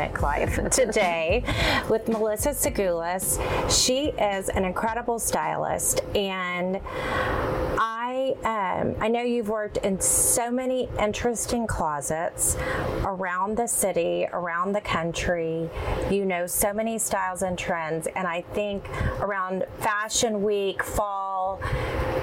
[0.00, 1.44] Life today
[1.90, 3.38] with Melissa Sugulas.
[3.70, 6.80] She is an incredible stylist, and
[7.78, 7.99] I
[8.44, 12.56] um, I know you've worked in so many interesting closets
[13.04, 15.68] around the city, around the country.
[16.10, 18.88] You know so many styles and trends, and I think
[19.20, 21.60] around Fashion Week, fall,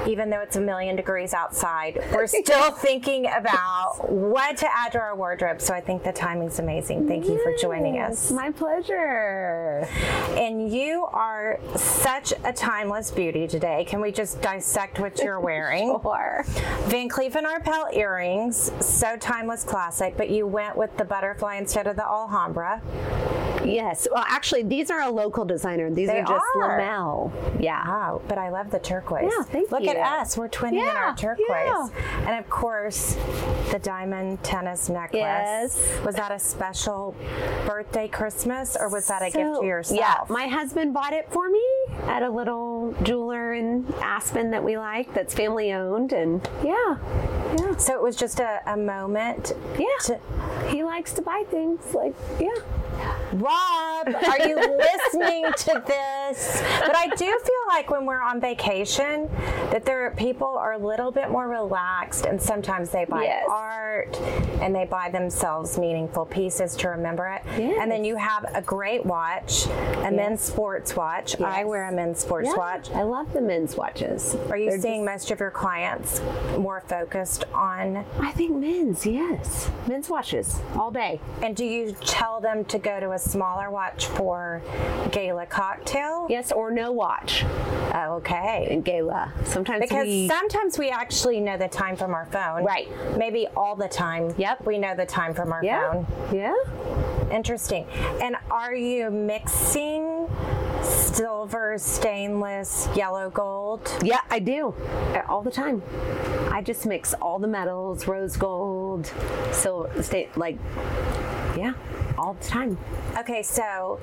[0.08, 5.00] even though it's a million degrees outside, we're still thinking about what to add to
[5.00, 5.62] our wardrobe.
[5.62, 7.08] So I think the timing's amazing.
[7.08, 8.32] Thank you for joining us.
[8.32, 9.88] My pleasure.
[10.38, 13.86] And you are such a timeless beauty today.
[13.86, 15.87] Can we just dissect what you're wearing?
[16.02, 16.44] Sure.
[16.88, 21.88] Van Cleef and Arpels earrings, so timeless classic, but you went with the butterfly instead
[21.88, 22.82] of the Alhambra.
[23.66, 24.08] Yes.
[24.10, 25.90] Well, actually, these are a local designer.
[25.92, 26.80] These They are just are.
[26.80, 27.34] Lamel.
[27.60, 27.86] Yeah.
[27.86, 29.30] Wow, but I love the turquoise.
[29.36, 29.90] Yeah, thank Look you.
[29.90, 30.38] at us.
[30.38, 31.48] We're twinning in our turquoise.
[31.50, 31.88] yeah.
[32.20, 33.16] And of course,
[33.72, 35.20] the diamond tennis necklace.
[35.20, 36.00] Yes.
[36.06, 37.14] Was that a special
[37.66, 40.00] birthday, Christmas, or was that a gift So, to yourself?
[40.00, 41.64] Yeah, my husband bought it for me
[42.04, 46.98] at a little jeweler in Aspen that we like, that's family owned, and yeah,
[47.60, 49.54] yeah, so it was just a, a moment.
[49.78, 49.86] yeah.
[50.06, 50.20] to-
[50.70, 52.50] he likes to buy things like yeah.
[53.34, 56.62] Rob, are you listening to this?
[56.80, 59.30] But I do feel like when we're on vacation,
[59.72, 63.46] that there are, people are a little bit more relaxed, and sometimes they buy Yes.
[63.50, 64.18] art
[64.62, 67.42] and they buy themselves meaningful pieces to remember it.
[67.60, 67.78] Yes.
[67.82, 71.40] And then you have a great watch, a men's sports watch.
[71.40, 72.90] I wear a men's sports Yeah, watch.
[72.92, 74.36] I love the men's watches.
[74.50, 76.22] Are you They're seeing just- most of your clients
[76.58, 78.06] more focused on?
[78.20, 81.20] I think men's, yes, men's watches all day.
[81.42, 84.62] And do you tell them to go to a smaller watch for
[85.12, 86.28] gala cocktail?
[86.30, 87.44] Yes, or no watch
[87.94, 88.68] Oh, okay.
[88.70, 89.34] in gala.
[89.46, 92.64] Sometimes Because we, sometimes we actually know the time from our phone.
[92.64, 92.88] Right.
[93.18, 94.34] Maybe all the time.
[94.38, 94.66] Yep.
[94.68, 96.08] We know the time from our yeah, phone.
[96.32, 96.54] yeah.
[97.32, 97.86] Interesting.
[98.22, 100.28] And are you mixing
[100.84, 103.82] silver, stainless, yellow gold?
[104.04, 104.74] Yeah, I do
[105.30, 105.82] all the time.
[106.52, 109.12] I just mix all the metals, rose gold,
[109.52, 110.58] silver, state like,
[111.56, 111.74] yeah,
[112.18, 112.78] all the time.
[113.18, 114.00] Okay, so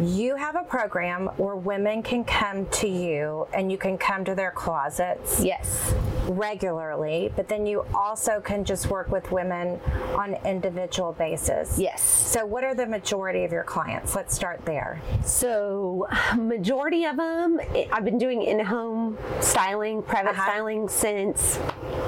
[0.00, 4.34] you have a program where women can come to you and you can come to
[4.34, 5.94] their closets Yes.
[6.28, 9.80] Regularly, but then you also can just work with women
[10.14, 11.78] on individual basis.
[11.78, 12.02] Yes.
[12.02, 14.14] So, what are the majority of your clients?
[14.14, 15.00] Let's start there.
[15.24, 16.06] So,
[16.36, 17.60] majority of them,
[17.92, 20.42] I've been doing in-home styling, private Uh-huh.
[20.44, 21.58] styling since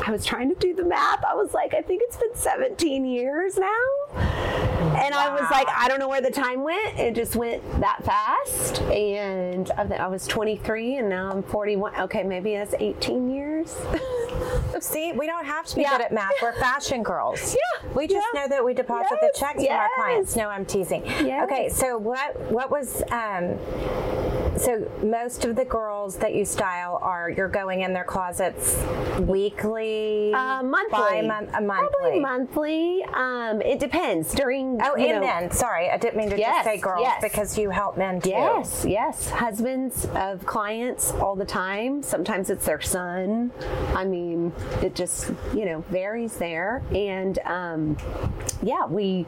[0.07, 1.25] I was trying to do the math.
[1.25, 4.80] I was like, I think it's been 17 years now.
[5.01, 6.99] And I was like, I don't know where the time went.
[6.99, 8.83] It just went that fast.
[8.83, 12.01] And I I was 23 and now I'm 41.
[12.03, 13.77] Okay, maybe that's 18 years.
[14.81, 15.91] See, we don't have to be Yeah.
[15.99, 16.33] good at math.
[16.41, 17.57] We're fashion girls.
[17.83, 18.43] Yeah, We just yeah.
[18.43, 20.37] know that we deposit Yes, the checks from our clients.
[20.37, 21.05] No, I'm teasing.
[21.05, 21.45] Yes.
[21.45, 23.59] Okay, so what what was um
[24.61, 28.77] so most of the girls that you style are you're going in their closets
[29.21, 30.99] weekly, Uh, monthly.
[31.23, 31.89] bi-month- a monthly.
[32.01, 33.05] Probably monthly.
[33.15, 34.35] Um, it depends.
[34.35, 35.51] During Oh, and know- men.
[35.51, 37.23] Sorry, I didn't mean to Yes, just say girls yes.
[37.23, 38.31] because you help men too.
[38.31, 39.31] Yes, yes.
[39.31, 42.03] Husbands of clients all the time.
[42.03, 43.51] Sometimes it's their son.
[43.95, 46.83] I mean, it just, you know, varies there.
[46.95, 47.97] And um,
[48.63, 49.27] yeah, we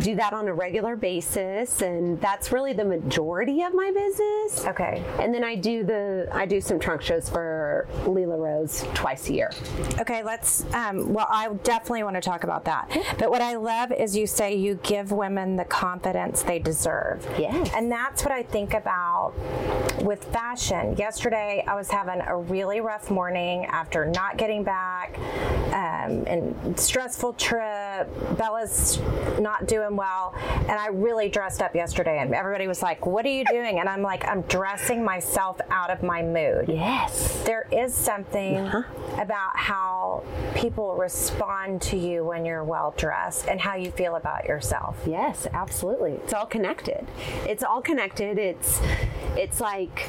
[0.00, 1.82] do that on a regular basis.
[1.82, 4.51] And that's really the majority of my business.
[4.60, 5.04] Okay.
[5.18, 9.34] And then I do the, I do some trunk shows for Lela Rose twice a
[9.34, 9.50] year.
[9.98, 10.64] Okay, let's.
[10.74, 12.90] Um, well, I definitely want to talk about that.
[13.18, 17.26] But what I love is you say you give women the confidence they deserve.
[17.38, 17.70] Yes.
[17.74, 19.34] And that's what I think about
[20.02, 20.96] with fashion.
[20.96, 25.18] Yesterday, I was having a really rough morning after not getting back,
[25.72, 28.08] um, and stressful trip.
[28.36, 29.00] Bella's
[29.38, 33.30] not doing well, and I really dressed up yesterday, and everybody was like, "What are
[33.30, 37.42] you doing?" And I'm like, "I'm dressing myself out of my mood." Yes.
[37.44, 38.82] there is something Uh-huh.
[39.20, 40.22] about how
[40.54, 44.96] people respond to you when you're well dressed and how you feel about yourself.
[45.06, 46.12] Yes, absolutely.
[46.12, 47.06] It's all connected.
[47.46, 48.38] It's all connected.
[48.38, 48.80] It's
[49.36, 50.08] it's like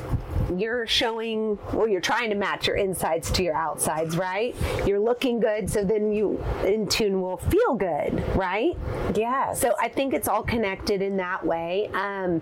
[0.59, 4.55] you're showing well you're trying to match your insides to your outsides, right?
[4.85, 8.77] You're looking good so then you in tune will feel good, right?
[9.15, 9.59] Yes.
[9.59, 11.89] So I think it's all connected in that way.
[11.93, 12.41] Um,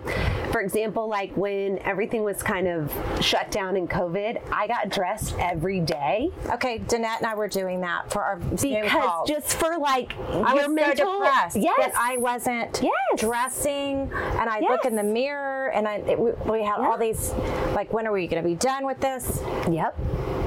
[0.50, 5.34] for example, like when everything was kind of shut down in COVID, I got dressed
[5.38, 10.12] every day okay, Danette and I were doing that for our because just for like
[10.30, 12.92] I your was mental, so depressed Yes, that I wasn't Yes.
[13.20, 17.30] dressing, and I look in the mirror, and I it, we, we had all these
[17.74, 19.40] like, when are we going to be done with this?
[19.70, 19.96] Yep.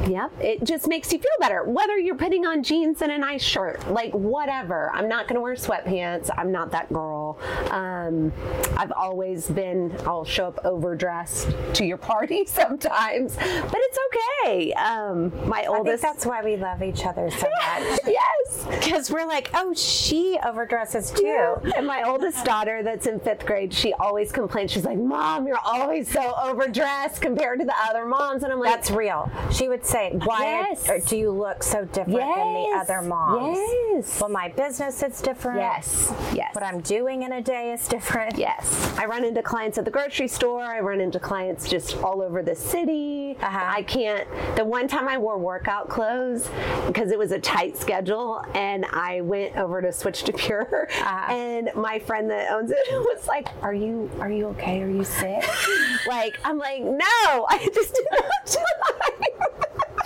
[0.08, 0.32] Yep.
[0.42, 1.64] It just makes you feel better.
[1.64, 4.92] Whether you're putting on jeans and a nice shirt, like whatever.
[4.94, 6.30] I'm not going to wear sweatpants.
[6.38, 7.40] I'm not that girl.
[7.72, 8.32] Um,
[8.78, 13.98] I've always been, I'll show up overdressed to your party sometimes, but it's
[14.46, 14.74] okay.
[14.74, 16.02] Um, my I think oldest.
[16.04, 17.48] that's why we love each other so
[17.78, 18.00] much.
[18.06, 18.66] yes.
[18.84, 21.72] Because we're like, oh, she overdresses too.
[21.76, 24.72] And my oldest daughter, that's in fifth grade, she always complains.
[24.72, 28.72] She's like, "Mom, you're always so overdressed compared to the other moms." And I'm like,
[28.72, 29.30] That's real.
[29.52, 29.95] She would say,
[30.26, 30.90] "Why Yes.
[30.90, 34.20] or do you look so different than the other moms?" Yes.
[34.20, 35.60] Well, my business is different.
[35.60, 36.14] Yes.
[36.34, 36.54] Yes.
[36.54, 38.38] What I'm doing in a day is different.
[38.38, 38.94] Yes.
[38.98, 40.62] I run into clients at the grocery store.
[40.64, 43.38] I run into clients just all over the city.
[43.42, 43.66] Uh-huh.
[43.80, 44.28] I can't.
[44.56, 46.50] The one time I wore workout clothes
[46.88, 51.32] because it was a tight schedule and I went over to switch to Pure Uh-huh.
[51.34, 54.82] and my friend that owns it was like, "Are you are you okay?
[54.82, 55.44] Are you sick?"
[56.08, 59.35] like I'm like, "No, I just didn't have time."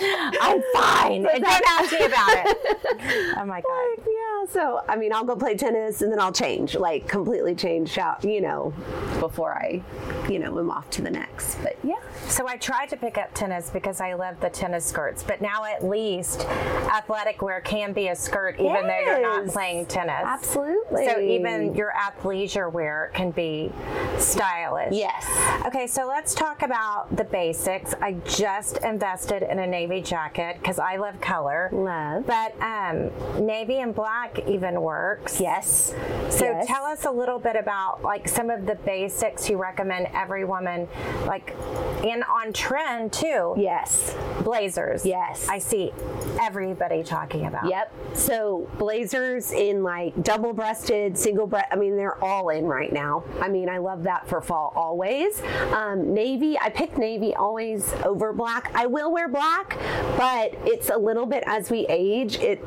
[0.02, 1.26] I'm fine.
[1.26, 2.56] And don't ask me about it.
[3.40, 3.98] Oh my god.
[3.98, 7.54] Like, yeah, so I mean, I'll go play tennis and then I'll change, like completely
[7.54, 8.72] change out, you know,
[9.18, 9.82] before I,
[10.28, 11.56] you know, am off to the next.
[11.62, 15.22] But yeah, So I tried to pick up tennis because I love the tennis skirts,
[15.22, 16.42] but now at least
[16.92, 20.22] athletic wear can be a skirt even though you're not playing tennis.
[20.24, 21.06] Absolutely.
[21.06, 23.72] So even your athleisure wear can be
[24.18, 24.92] stylish.
[24.94, 25.26] Yes.
[25.66, 27.94] Okay, so let's talk about the basics.
[28.00, 31.68] I just invested in a navy jacket because I love color.
[31.72, 32.26] Love.
[32.26, 33.10] But um,
[33.44, 35.40] navy and black even works.
[35.40, 35.94] yes.
[36.28, 36.66] So Yes.
[36.66, 40.86] tell us a little bit about like some of the basics you recommend every woman
[41.26, 41.54] like
[42.04, 43.54] and on trend too.
[43.56, 44.14] Yes.
[44.44, 45.04] Blazers.
[45.06, 45.48] Yes.
[45.48, 45.92] I see
[46.40, 47.68] everybody talking about.
[47.68, 47.92] Yep.
[48.14, 51.66] So blazers in like double breasted, single breast.
[51.72, 53.24] I mean, they're all in right now.
[53.40, 55.40] I mean, I love that for fall always.
[55.72, 58.70] Um, navy, I pick navy always over black.
[58.74, 59.78] I will wear black,
[60.16, 62.60] but it's a little bit as we age, it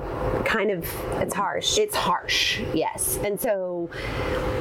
[0.54, 0.84] kind of
[1.20, 1.80] It's harsh.
[1.80, 3.18] It's harsh, yes.
[3.24, 3.90] And so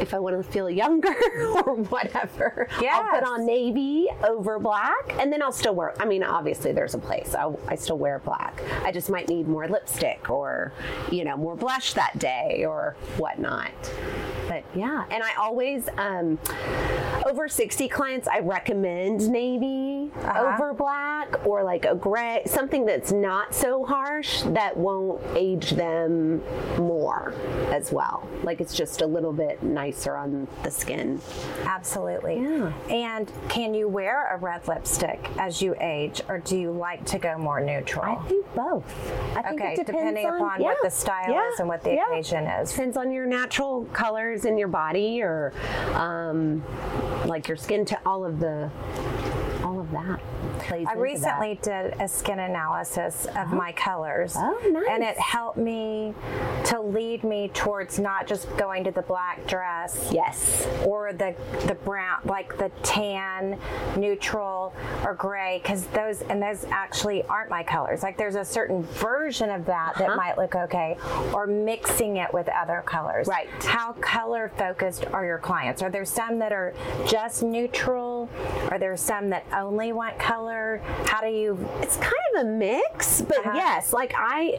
[0.00, 1.14] if I want to feel younger
[1.66, 6.22] or whatever, I'll put on navy over black and then I'll still wear, I mean,
[6.24, 7.34] obviously there's a place.
[7.34, 8.62] I, I still wear black.
[8.84, 10.72] I just might need more lipstick or,
[11.10, 13.70] you know, more blush that day or whatnot.
[14.48, 16.38] But yeah, and I always, um,
[17.26, 20.54] over 60 clients, I recommend navy Uh-huh.
[20.54, 26.42] over black or like a gray, something that's not so harsh that won't age them
[26.78, 27.34] more
[27.70, 28.28] as well.
[28.42, 31.20] Like it's just a little bit nicer on the skin.
[31.64, 32.40] Absolutely.
[32.40, 32.72] Yeah.
[32.88, 37.18] And can you wear a red lipstick as you age or do you like to
[37.18, 38.04] go more neutral?
[38.04, 39.12] I think both.
[39.36, 42.70] I think Okay, depending on, upon what the style is and what the occasion is.
[42.70, 45.52] Depends on your natural colors in your body or
[45.94, 46.62] um,
[47.26, 48.70] like your skin to all of the
[49.64, 50.20] all of that.
[50.62, 51.92] Plays I recently that.
[51.92, 54.34] did a skin analysis of my colors.
[54.36, 54.86] Oh, nice.
[54.88, 56.14] And it helped me
[56.66, 60.66] to lead me towards not just going to the black dress Yes.
[60.86, 61.34] or the
[61.66, 63.58] the brown like the tan
[63.96, 64.72] neutral
[65.04, 69.50] or gray because those and those actually aren't my colors like there's a certain version
[69.50, 70.16] of that that Uh-huh.
[70.16, 70.96] might look okay
[71.34, 73.48] or mixing it with other colors Right.
[73.64, 76.74] how color focused are your clients are there some that are
[77.06, 78.28] just neutral
[78.70, 80.51] are there some that only want color
[81.06, 83.52] how do you It's kind of a mix, but Uh-huh.
[83.54, 84.58] yes, like I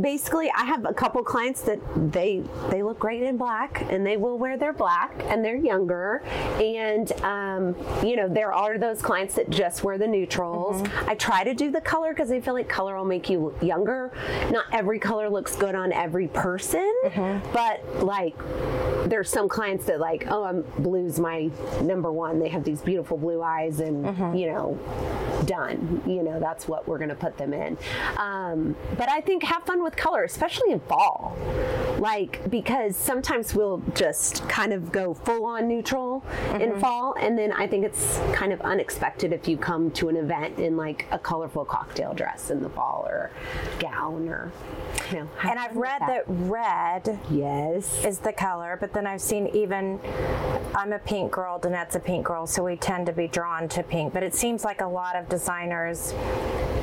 [0.00, 1.78] basically I have a couple clients that
[2.12, 6.22] they they look great in black and they will wear their black and they're younger
[6.60, 10.82] and um, you know there are those clients that just wear the neutrals.
[11.06, 14.12] I try to do the color because I feel like color will make you younger.
[14.50, 16.92] Not every color looks good on every person,
[17.52, 18.34] but like
[19.06, 21.50] there's some clients that like oh I'm blue's my
[21.82, 22.38] number one.
[22.38, 24.78] They have these beautiful blue eyes and you know
[25.46, 26.02] done.
[26.06, 27.76] You know, that's what we're going to put them in.
[28.16, 31.36] Um, but I think have fun with color, especially in fall.
[31.98, 36.24] Like, because sometimes we'll just kind of go full on neutral
[36.58, 37.14] in fall.
[37.20, 40.76] And then I think it's kind of unexpected if you come to an event in
[40.76, 43.30] like a colorful cocktail dress in the fall or
[43.78, 44.50] gown or,
[45.10, 45.28] you know.
[45.42, 48.04] and I've read that red Yes.
[48.04, 50.00] is the color, but then I've seen even
[50.74, 53.82] I'm a pink girl, Danette's a pink girl, so we tend to be drawn to
[53.82, 54.12] pink.
[54.14, 56.12] But it seems like a lot of designers,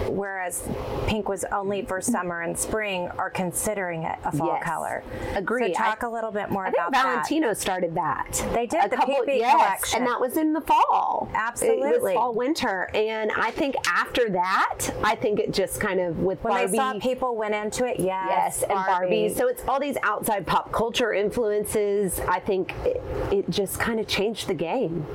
[0.07, 0.67] whereas
[1.05, 4.63] pink was only for summer and spring, are considering it a fall Yes.
[4.63, 5.03] color.
[5.35, 5.73] Agree.
[5.73, 7.03] So talk I- a little bit more I think about that.
[7.03, 8.43] Valentino started that.
[8.53, 9.99] They did, a the couple, PP yes, collection.
[9.99, 11.27] and that was in the fall.
[11.31, 11.99] It Absolutely.
[12.01, 16.43] was fall winter, and I think after that, I think it just kind of with
[16.43, 16.71] When Barbie.
[16.71, 19.29] they saw people went into it, yes, Yes, and Barbie.
[19.29, 22.19] So it's all these outside pop culture influences.
[22.27, 25.05] I think it, it just kind of changed the game.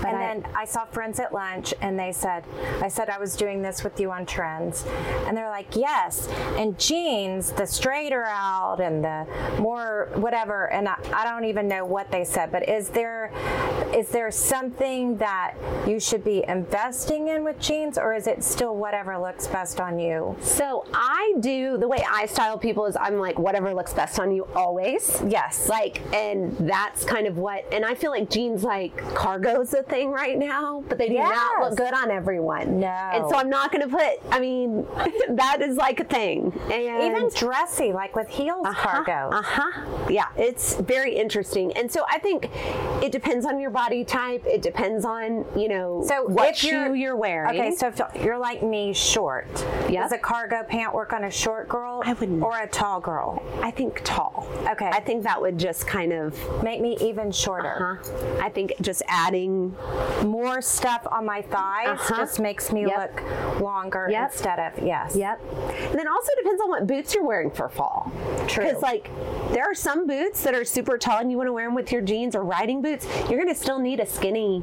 [0.00, 2.44] But and I And I saw friends at lunch and they said,
[2.82, 4.84] I said I was doing this with you on trends.
[5.26, 6.28] And they're like, yes.
[6.56, 9.26] And jeans, the straighter out and the
[9.60, 10.70] more whatever.
[10.70, 13.32] And I, I don't even know what they said, but is there
[13.94, 15.54] is there something that
[15.86, 19.98] you should be investing in with jeans or is it still whatever looks best on
[19.98, 20.36] you?
[20.40, 24.30] So I do the way I style people is I'm like whatever looks best on
[24.30, 25.22] you always.
[25.26, 25.68] Yes.
[25.68, 30.10] Like and that's kind of what and I feel like jeans like cargo's a thing
[30.10, 32.80] right now, but they do not look good on everyone.
[32.80, 32.86] No.
[32.86, 34.86] And so I'm not gonna put I mean
[35.30, 36.52] that is like a thing.
[36.72, 39.30] And Even dressy, like with heels cargo.
[39.32, 40.06] Uh huh.
[40.10, 41.72] Yeah, it's very interesting.
[41.76, 42.50] And so I think
[43.02, 44.44] it depends on your body type.
[44.46, 47.58] It depends on, you know, So what shoe you're, you're, wearing.
[47.58, 49.46] Okay, so if you're like me, short.
[49.88, 50.02] Yep.
[50.02, 53.42] Does a cargo pant work on a short girl I wouldn't- or a tall girl?
[53.62, 54.46] I think tall.
[54.70, 54.88] Okay.
[54.88, 58.00] I think that would just kind of, Make me even shorter.
[58.04, 58.42] huh?
[58.42, 59.67] I think just adding,
[60.24, 62.16] More stuff on my thighs Uh-huh.
[62.18, 63.20] just makes me Yep.
[63.20, 64.30] look longer Yep.
[64.32, 65.14] instead of yes.
[65.16, 65.40] yep.
[65.90, 68.10] And then also depends on what boots you're wearing for fall.
[68.46, 68.64] True.
[68.64, 69.10] Because like
[69.52, 71.90] there are some boots that are super tall and you want to wear them with
[71.92, 74.62] your jeans or riding boots, you're going to still need a skinny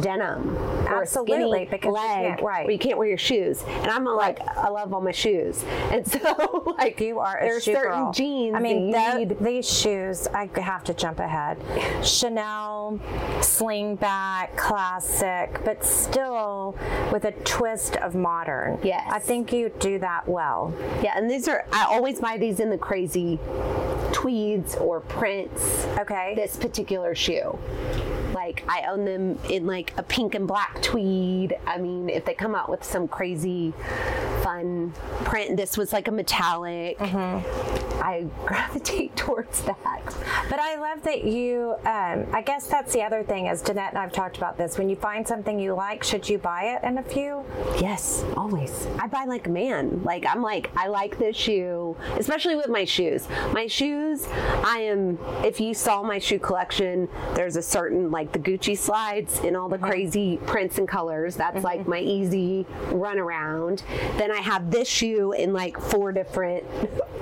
[0.00, 0.56] denim.
[0.88, 2.64] Or a Absolutely, skinny you leg can't- right.
[2.64, 3.62] where you can't wear your shoes.
[3.66, 5.64] And I'm like, I love all my shoes.
[5.90, 8.12] And so like You are a there's shoe certain girl.
[8.12, 10.26] jeans I mean, that these shoes.
[10.28, 11.58] I have to jump ahead.
[12.06, 13.00] Chanel,
[13.40, 16.76] slingback, classic, but still
[17.12, 18.78] with a twist of modern.
[18.82, 19.08] Yes.
[19.12, 20.72] I think you do that well.
[21.02, 23.38] Yeah, and these are I always buy these in the crazy
[24.12, 25.86] tweeds or prints.
[25.98, 26.32] Okay.
[26.34, 27.58] This particular shoe.
[28.34, 31.56] Like I own them in like a pink and black tweed.
[31.66, 33.72] I mean, if they come out with some crazy
[34.42, 34.92] fun
[35.24, 36.96] print, this was like a metallic.
[37.00, 39.76] I gravitate towards that.
[40.48, 41.74] But I love that you.
[41.84, 43.46] Um, I guess that's the other thing.
[43.46, 44.78] Is Danette and I've talked about this.
[44.78, 47.44] When you find something you like, should you buy it in a few?
[47.80, 48.86] Yes, always.
[48.98, 50.02] I buy like a man.
[50.04, 53.28] Like I'm like I like this shoe, especially with my shoes.
[53.52, 54.26] My shoes,
[54.64, 55.18] I am.
[55.44, 59.68] If you saw my shoe collection, there's a certain like the Gucci slides and all
[59.68, 61.36] the crazy prints and colors.
[61.36, 61.90] That's like mm-hmm.
[61.90, 63.82] my easy run around.
[64.18, 66.66] Then I have this shoe in like four different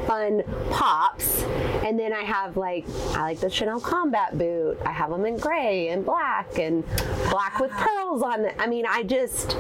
[0.07, 1.43] fun pops,
[1.85, 4.79] and then I have like I like the Chanel Combat boot.
[4.85, 6.85] I have them in gray and black and
[7.31, 8.57] black with pearls on it.
[8.59, 9.57] I mean, I just.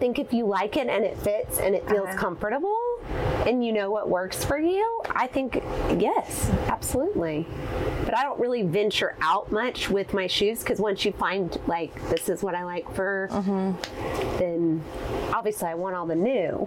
[0.00, 2.16] Think if you like it and it fits and it feels Uh-huh.
[2.18, 2.76] comfortable
[3.46, 5.62] and you know what works for you, I think
[5.98, 7.46] yes, absolutely.
[8.06, 11.92] But I don't really venture out much with my shoes because once you find like
[12.08, 13.28] this is what I like for,
[14.38, 14.82] then
[15.34, 16.66] obviously I want all the new.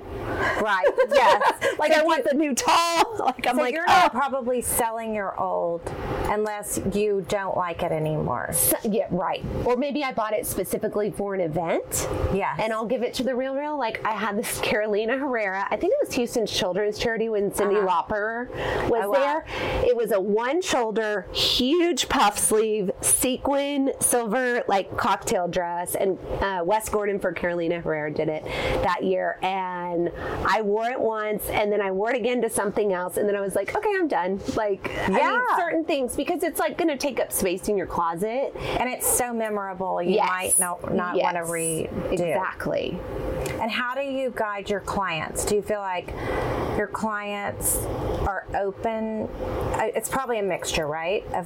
[0.61, 0.85] Right.
[1.11, 1.53] yes.
[1.79, 3.03] Like I want the new tall.
[3.23, 5.81] Like I'm so like, you're oh, not probably selling your old
[6.29, 8.51] unless you don't like it anymore.
[8.53, 9.43] So- yeah, right.
[9.65, 12.07] Or maybe I bought it specifically for an event.
[12.33, 12.59] Yes.
[12.61, 13.77] And I'll give it to the real real.
[13.77, 15.65] Like I had this Carolina Herrera.
[15.69, 18.03] I think it was Houston's Children's Charity when Cyndi Uh-huh.
[18.03, 18.49] Lauper
[18.89, 19.19] was Oh, wow.
[19.19, 19.45] there.
[19.85, 26.61] It was a one shoulder, huge puff sleeve, sequin silver like cocktail dress, and uh,
[26.65, 28.43] Wes Gordon for Carolina Herrera did it
[28.83, 29.37] that year.
[29.41, 30.11] And
[30.45, 33.35] I wore it once, and then I wore it again to something else, and then
[33.35, 34.39] I was like, okay, I'm done.
[34.55, 35.41] Like, I mean, Yeah.
[35.57, 38.53] certain things because it's like going to take up space in your closet.
[38.55, 40.27] And it's so memorable, you Yes.
[40.27, 41.49] might no, not want to Yes.
[41.49, 42.11] redo.
[42.13, 42.97] Exactly.
[43.61, 45.45] And how do you guide your clients?
[45.45, 46.09] Do you feel like
[46.77, 47.77] your clients
[48.27, 49.29] are open?
[49.79, 51.25] It's probably a mixture, right?
[51.33, 51.45] Of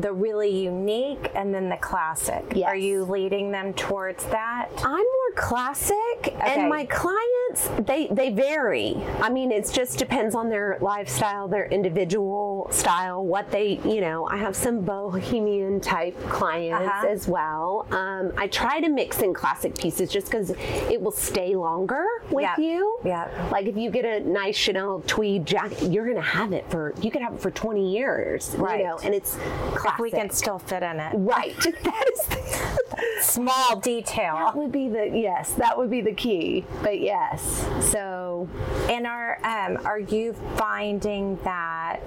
[0.00, 2.44] the really unique and then the classic.
[2.54, 2.68] Yes.
[2.68, 4.68] Are you leading them towards that?
[4.78, 6.36] I'm more classic, Okay.
[6.60, 8.96] and my clients they they vary.
[9.20, 14.26] I mean, it just depends on their lifestyle, their individual style, what they you know.
[14.26, 17.06] I have some bohemian type clients Uh-huh.
[17.08, 17.86] as well.
[17.90, 20.52] Um, I try to mix in classic pieces just because
[20.90, 22.98] it will stay longer with you.
[23.04, 23.28] Yeah.
[23.50, 27.10] Like if you get a nice Chanel tweed jacket, you're gonna have it for you
[27.10, 28.54] could have it for 20 years.
[28.56, 28.80] Right.
[28.80, 29.36] You know, and it's
[29.74, 29.92] classic.
[29.94, 31.12] If we can still fit in it.
[31.14, 31.56] Right.
[31.82, 32.26] that is.
[32.26, 32.76] The,
[33.22, 34.36] Small detail.
[34.36, 35.52] that would be the yes.
[35.54, 36.64] That would be the key.
[36.82, 37.66] But yes.
[37.90, 38.48] So
[38.88, 42.06] And are um, are you finding that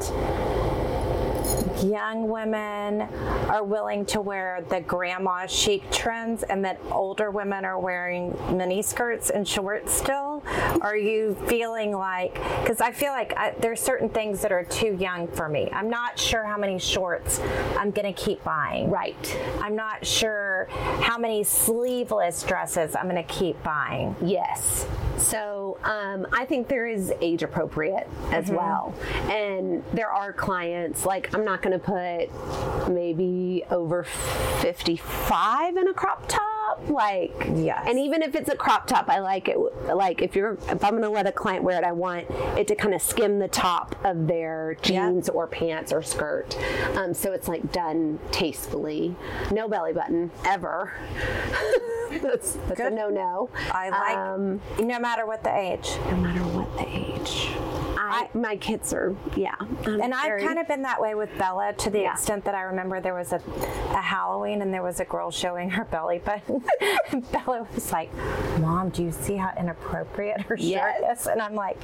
[1.84, 3.02] young women
[3.50, 8.82] are willing to wear the grandma chic trends and that older women are wearing mini
[8.82, 10.44] skirts and shorts still?
[10.82, 14.96] Are you feeling like, because I feel like I, there's certain things that are too
[15.00, 15.70] young for me.
[15.72, 17.40] I'm not sure how many shorts
[17.78, 18.90] I'm going to keep buying.
[18.90, 19.38] right.
[19.62, 20.68] I'm not sure
[21.02, 24.16] how many sleeveless dresses I'm going to keep buying.
[24.24, 24.86] Yes.
[25.18, 28.56] So um, I think there is age appropriate as Mm-hmm.
[28.56, 28.94] well.
[29.30, 35.94] And there are clients, like, I'm not going to put maybe over 55 in a
[35.94, 36.48] crop top.
[36.88, 37.84] Like, yeah.
[37.88, 39.58] And even if it's a crop top, I like it.
[39.94, 42.68] Like, if you're, if I'm going to let a client wear it, I want it
[42.68, 45.10] to kind of skim the top of their Yeah.
[45.10, 46.58] jeans or pants or skirt.
[46.96, 49.16] Um, so it's like done tastefully.
[49.52, 50.94] No belly button ever.
[52.22, 53.50] that's that's a no no.
[53.72, 55.92] I like, Um, no matter what the age.
[56.10, 57.50] no matter what the age.
[58.12, 59.56] I, my kids are, yeah.
[59.60, 62.14] I'm And I've kind of been that way with Bella to the Yeah.
[62.14, 63.42] extent that I remember there was a,
[63.92, 66.64] a Halloween and there was a girl showing her belly button.
[67.32, 68.10] Bella was like,
[68.60, 71.22] Mom, do you see how inappropriate her shirt Yes.
[71.22, 71.28] is?
[71.28, 71.78] And I'm like,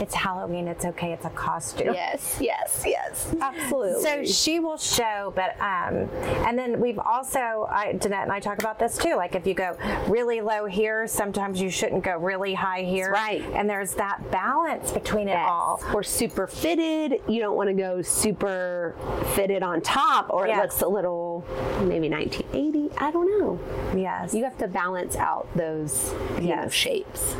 [0.00, 0.68] It's Halloween.
[0.68, 1.12] It's okay.
[1.12, 1.94] It's a costume.
[1.94, 3.34] Yes, yes, yes.
[3.40, 4.02] Absolutely.
[4.02, 6.08] So she will show, but um,
[6.46, 9.14] and then we've also, I, Danette and I talk about this too.
[9.16, 9.76] Like if you go
[10.08, 13.10] really low here, sometimes you shouldn't go really high here.
[13.10, 13.42] right.
[13.54, 15.48] And there's that balance between it Yes.
[15.50, 15.59] all.
[15.94, 17.20] Or super fitted.
[17.28, 18.94] You don't want to go super
[19.34, 20.56] fitted on top, or Yes.
[20.58, 21.44] it looks a little
[21.82, 22.90] maybe 1980.
[22.98, 23.58] I don't know.
[23.98, 24.34] Yes.
[24.34, 27.34] You have to balance out those you know, shapes.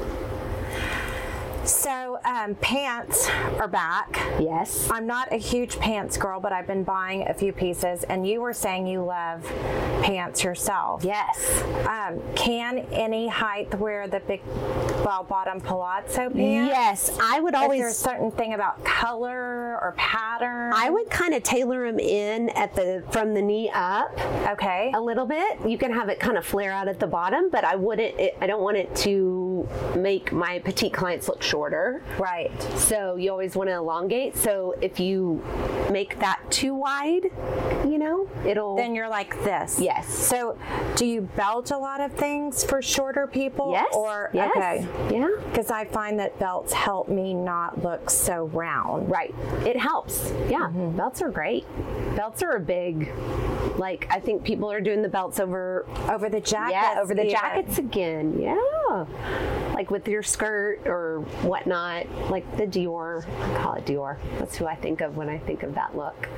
[1.71, 4.17] So um, pants are back.
[4.41, 4.91] Yes.
[4.91, 8.03] I'm not a huge pants girl, but I've been buying a few pieces.
[8.05, 9.45] And you were saying you love
[10.03, 11.05] pants yourself.
[11.05, 11.62] Yes.
[11.87, 14.45] Um, can any height wear the big
[15.05, 16.37] bell bottom palazzo pants?
[16.37, 17.19] Yes.
[17.23, 20.73] I would Is always there a certain thing about color or pattern?
[20.75, 24.12] I would kind of tailor them in at the from the knee up
[24.49, 24.91] okay.
[24.93, 25.61] a little bit.
[25.65, 28.19] You can have it kind of flare out at the bottom, but I wouldn't.
[28.19, 29.50] It, I don't want it to
[29.97, 32.02] make my petite clients look shorter.
[32.19, 32.50] Right.
[32.76, 34.37] So you always want to elongate.
[34.37, 35.43] So if you
[35.90, 37.25] make that too wide,
[37.85, 38.76] you know, it'll.
[38.76, 39.79] Then you're like this.
[39.81, 40.09] Yes.
[40.09, 40.57] So,
[40.97, 43.73] do you belt a lot of things for shorter people?
[43.73, 43.93] yes.
[43.95, 44.50] Or yes.
[44.57, 44.87] okay.
[45.14, 45.29] Yeah.
[45.50, 49.11] Because I find that belts help me not look so round.
[49.11, 49.35] Right.
[49.67, 50.33] It helps.
[50.49, 50.69] Yeah.
[50.69, 50.97] Mm-hmm.
[50.97, 51.64] Belts are great.
[52.17, 53.11] Belts are a big.
[53.76, 56.73] Like I think people are doing the belts over Over the jackets.
[56.73, 57.31] Yeah, over the even.
[57.31, 58.38] jackets again.
[58.38, 59.07] Yeah.
[59.75, 63.25] Like with your skirt or whatnot, like the Dior.
[63.40, 64.19] I call it Dior.
[64.39, 66.28] That's who I think of when I think of that look.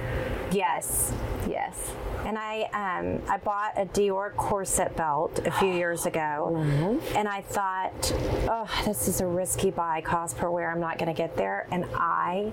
[0.52, 1.12] Yes.
[1.48, 1.92] Yes.
[2.24, 7.16] And I um, I bought a Dior corset belt a few years ago, Mm-hmm.
[7.16, 8.12] and I thought,
[8.48, 10.70] oh, this is a risky buy, cost per wear.
[10.70, 12.52] I'm not going to get there, and I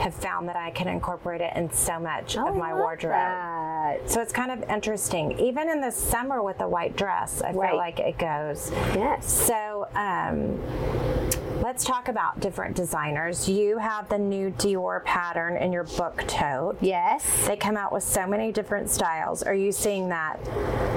[0.00, 3.12] have found that I can incorporate it in so much of my wardrobe.
[3.14, 3.69] that.
[4.06, 5.38] So it's kind of interesting.
[5.38, 7.70] Even in the summer with a white dress, I Right.
[7.70, 8.70] feel like it goes.
[8.94, 9.26] Yes.
[9.30, 10.58] So um,
[11.60, 13.48] let's talk about different designers.
[13.48, 16.78] You have the new Dior pattern in your book tote.
[16.80, 17.46] Yes.
[17.46, 19.42] They come out with so many different styles.
[19.42, 20.38] Are you seeing that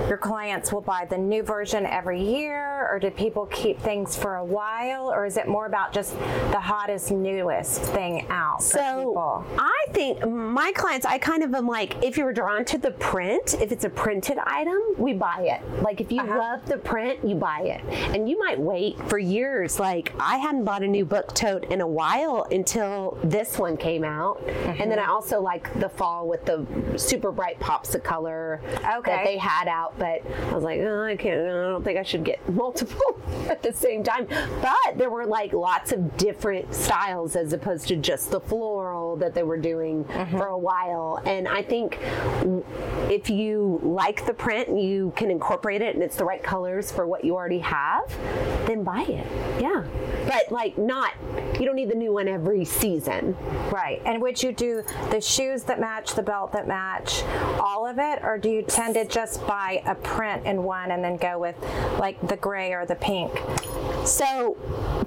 [0.07, 4.35] your clients will buy the new version every year, or do people keep things for
[4.37, 6.17] a while, or is it more about just
[6.51, 9.45] the hottest, newest thing out So people?
[9.57, 13.55] I think my clients, I kind of am like, if you're drawn to the print,
[13.59, 15.81] if it's a printed item, we buy it.
[15.83, 16.37] Like if you Uh-huh.
[16.37, 17.81] love the print, you buy it.
[18.15, 19.79] And you might wait for years.
[19.79, 24.03] Like I hadn't bought a new book tote in a while until this one came
[24.03, 24.39] out.
[24.47, 26.63] And then I also like the fall with the
[26.95, 28.61] super bright pops of color
[28.97, 29.11] Okay.
[29.11, 29.97] that they had out.
[29.97, 33.63] But I was like, oh, I can't, I don't think I should get multiple at
[33.63, 34.27] the same time.
[34.61, 39.33] But there were like lots of different styles as opposed to just the floral that
[39.33, 41.19] they were doing for a while.
[41.25, 41.97] And I think
[43.09, 46.91] if you like the print, and you can incorporate it and it's the right colors
[46.91, 48.07] for what you already have,
[48.67, 49.25] then buy it.
[49.61, 49.83] Yeah.
[50.27, 51.13] But like not,
[51.59, 53.35] you don't need the new one every season.
[53.71, 54.01] Right.
[54.05, 57.23] And would you do the shoes that match, the belt that match,
[57.59, 61.03] all of it, or do you tend to just buy a print in one and
[61.03, 61.55] then go with
[61.99, 63.31] like the gray or the pink?
[64.05, 64.57] So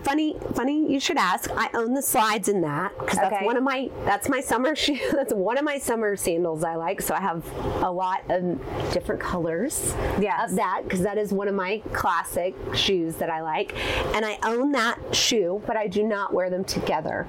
[0.03, 1.51] funny, funny you should ask.
[1.51, 4.99] I own the slides in that because that's one of my that's my summer shoe.
[5.13, 7.03] That's one of my summer sandals I like.
[7.03, 7.45] So I have
[7.83, 8.59] a lot of
[8.93, 10.51] different colors Yes.
[10.51, 13.75] of that because that is one of my classic shoes that I like,
[14.15, 17.27] and I own that shoe, but I do not wear them together.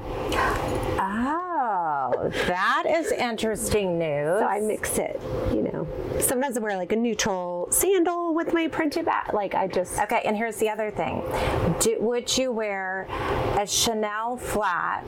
[1.00, 1.57] Ah.
[1.60, 4.39] Oh, that is interesting news.
[4.39, 5.20] So I mix it.
[5.52, 5.88] You know,
[6.20, 9.34] sometimes I wear like a neutral sandal with my printed back.
[9.34, 11.24] Like I just Okay, and here's the other thing.
[11.80, 13.08] Do, would you wear
[13.58, 15.04] a Chanel flat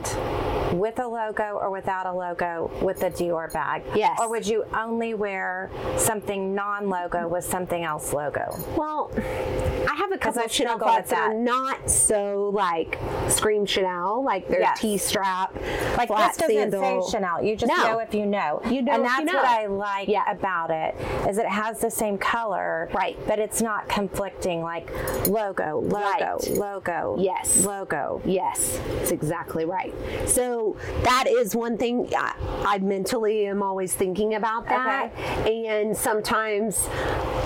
[0.74, 3.82] with a logo or without a logo with a Dior bag?
[3.94, 4.18] Yes.
[4.20, 8.56] Or would you only wear something non-logo with something else logo?
[8.76, 14.24] Well, I have a couple of Chanel flats that are not so like scream Chanel,
[14.24, 14.80] like they're Yes.
[14.80, 15.54] T strap,
[15.96, 17.42] Like flat this doesn't Chanel.
[17.42, 17.82] You just No.
[17.92, 18.60] know if you know.
[18.66, 19.34] You know and that's you know.
[19.34, 20.30] what I like Yeah.
[20.30, 20.94] about it
[21.28, 23.16] is it has the same color, Right.
[23.26, 24.90] But it's not conflicting like
[25.28, 26.48] logo, logo, Right.
[26.50, 27.64] logo, Yes.
[27.64, 28.20] logo.
[28.24, 29.92] Yes, it's exactly right.
[30.26, 35.10] So that is one thing I, I mentally am always thinking about that.
[35.46, 36.88] And sometimes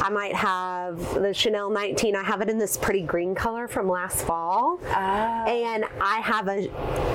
[0.02, 2.14] I might have the Chanel 19.
[2.16, 4.78] I have it in this pretty green color from last fall.
[4.85, 4.90] oh.
[4.94, 6.68] And I have a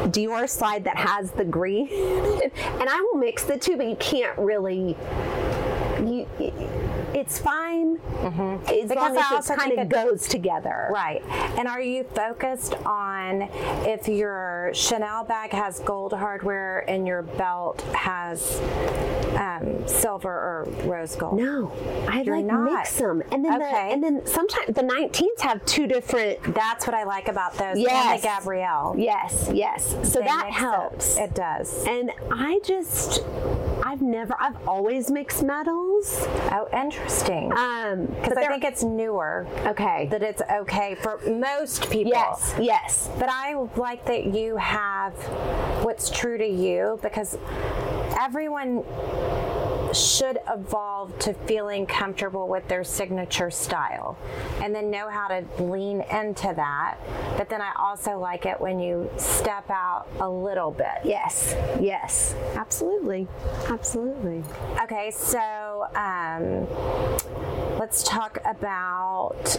[0.10, 1.69] Dior slide that has the green.
[2.52, 4.96] and I will mix the two, but you can't really.
[6.00, 6.26] You,
[7.20, 10.90] it's fine as Because long as also it kind of it- goes together.
[10.92, 11.22] Right.
[11.58, 13.44] And are you focused on
[13.86, 18.60] if your Chanel bag has gold hardware and your belt has
[19.38, 21.38] um, silver or rose gold?
[21.40, 21.72] No,
[22.08, 22.64] I You're like not.
[22.74, 23.90] mix them, and then the, Okay.
[23.94, 26.42] and then sometimes the 19s have two different.
[26.56, 27.74] That's what I like about those.
[27.78, 28.22] And Yes.
[28.22, 28.96] the Gabrielle.
[28.98, 29.96] Yes, yes.
[30.04, 30.60] So They that mix it.
[30.60, 31.18] helps.
[31.18, 31.86] It does.
[31.88, 33.24] And I just,
[33.84, 36.26] I've never, I've always mixed metals.
[36.52, 37.09] Oh, interesting.
[37.10, 40.08] Um, Because I think it's newer okay.
[40.12, 42.12] that it's okay for most people.
[42.14, 43.10] yes, yes.
[43.20, 45.14] But I like that you have
[45.84, 47.38] what's true to you because
[48.20, 48.84] everyone
[49.92, 54.16] should evolve to feeling comfortable with their signature style
[54.62, 56.96] and then know how to lean into that.
[57.38, 61.00] But then I also like it when you step out a little bit.
[61.04, 63.28] Yes, yes, absolutely,
[63.68, 64.44] absolutely.
[64.84, 66.68] Okay, so um,
[67.80, 69.58] let's talk about.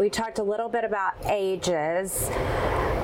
[0.00, 2.30] We talked a little bit about ages.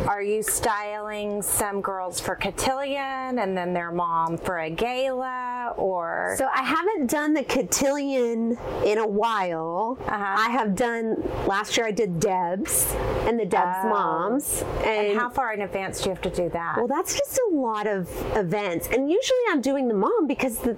[0.09, 6.37] Are you styling some girls for cotillion and then their mom for a gala, or
[6.39, 9.99] So I haven't done the cotillion in a while.
[10.07, 10.15] Uh-huh.
[10.39, 11.17] I have done
[11.49, 11.87] last year.
[11.87, 12.95] I did Deb's
[13.27, 13.89] and the Deb's Oh.
[13.89, 14.65] moms.
[14.85, 16.77] and how far in advance do you have to do that?
[16.77, 18.87] Well, that's just a lot of events.
[18.93, 20.77] And usually I'm doing the mom because the,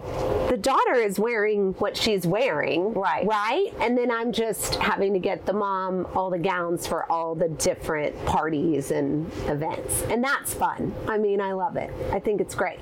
[0.48, 2.37] the daughter is wearing what she's wearing.
[2.46, 3.26] Right.
[3.26, 3.72] Right.
[3.80, 7.48] And then I'm just having to get the mom all the gowns for all the
[7.48, 10.02] different parties and events.
[10.04, 10.94] And that's fun.
[11.08, 11.90] I mean, I love it.
[12.12, 12.78] I think it's great.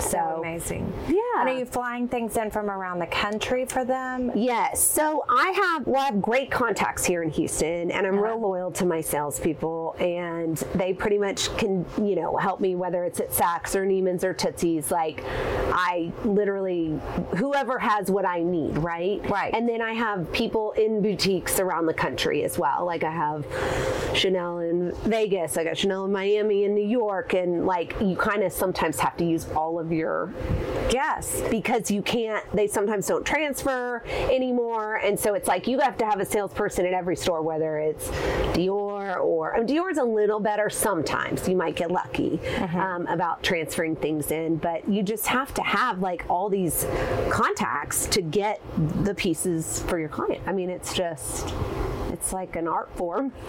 [0.00, 0.92] So, amazing.
[1.08, 1.14] Yeah.
[1.40, 4.30] And are you flying things in from around the country for them?
[4.34, 4.80] Yes.
[4.82, 8.22] So I have well, I have great contacts here in Houston, and I'm Uh-huh.
[8.24, 13.04] real loyal to my salespeople, and they pretty much can you know help me whether
[13.04, 14.90] it's at Saks or Neiman's or Tootsie's.
[14.90, 16.98] Like I literally
[17.36, 19.20] whoever has what I need, right?
[19.30, 19.52] Right.
[19.54, 22.84] And then I have people in boutiques around the country as well.
[22.86, 23.46] Like I have
[24.14, 28.42] Chanel in Vegas, I got Chanel in Miami and New York, and like you kind
[28.42, 30.32] of sometimes have to use all of your
[30.90, 31.42] Yes.
[31.50, 36.06] because you can't they sometimes don't transfer anymore and so it's like you have to
[36.06, 38.08] have a salesperson at every store whether it's
[38.54, 42.40] dior or I mean, dior's a little better sometimes you might get lucky
[42.74, 46.86] um, about transferring things in but you just have to have like all these
[47.30, 50.42] contacts to get the pieces for your client.
[50.46, 51.48] I mean it's just
[52.18, 53.32] it's like an art form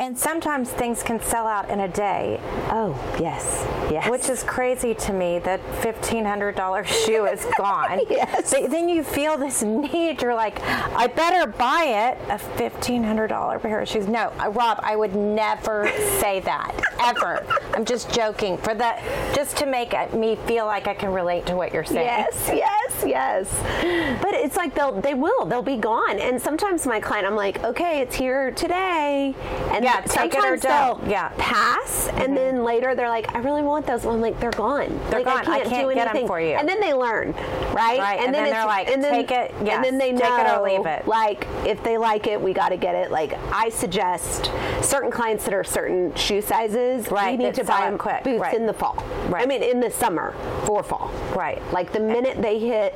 [0.00, 2.40] And sometimes things can sell out in a day.
[2.70, 8.00] oh yes yes Which is crazy to me that fifteen hundred dollar shoe is gone.
[8.10, 8.50] Yes.
[8.52, 10.22] But then you feel this need.
[10.22, 12.30] You're like, I better buy it.
[12.30, 14.06] A fifteen hundred dollar pair of shoes.
[14.08, 15.88] No, uh, Rob, I would never
[16.20, 17.44] say that ever.
[17.74, 18.94] I'm just joking for the
[19.34, 22.06] just to make me feel like I can relate to what you're saying.
[22.06, 24.20] Yes, yes, yes.
[24.22, 26.18] But it's like they'll they will they'll be gone.
[26.18, 29.34] And sometimes my client, I'm like, okay, it's here today,
[29.72, 31.00] and Yeah, take it or sometimes don't.
[31.02, 31.28] they'll Yeah.
[31.30, 31.40] Mm-hmm.
[31.40, 34.04] pass, and then later they're like, I really want those.
[34.06, 34.88] I'm like, they're gone.
[35.10, 35.48] They're like, gone.
[35.48, 36.54] I I can't, can't do get 'em anything for you.
[36.54, 37.32] And then they learn,
[37.72, 37.98] right?
[37.98, 40.58] Right, and then it's- they're like, take it, yes, and then they know, take it
[40.58, 41.06] or leave it.
[41.06, 43.10] Like if they like it, we got to get it.
[43.10, 44.50] Like I suggest
[44.82, 48.40] certain clients that are certain shoe sizes, Right, we need to buy them quick, boots
[48.40, 48.54] right.
[48.54, 49.02] in the fall.
[49.28, 49.42] Right.
[49.42, 51.10] I mean, in the summer for fall.
[51.34, 51.60] Right.
[51.72, 52.94] Like the minute they hit,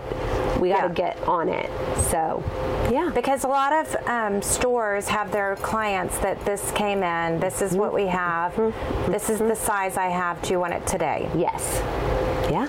[0.60, 1.12] we got to Yeah.
[1.14, 1.70] get on it.
[2.10, 2.42] So,
[2.90, 3.10] yeah.
[3.14, 7.72] Because a lot of um, stores have their clients that this came in, this is
[7.72, 7.96] what mm-hmm.
[7.96, 9.12] we have, mm-hmm.
[9.12, 9.64] this is the mm-hmm.
[9.64, 10.40] size I have.
[10.42, 11.30] Do you want it today?
[11.34, 11.80] Yes.
[12.50, 12.68] Yeah.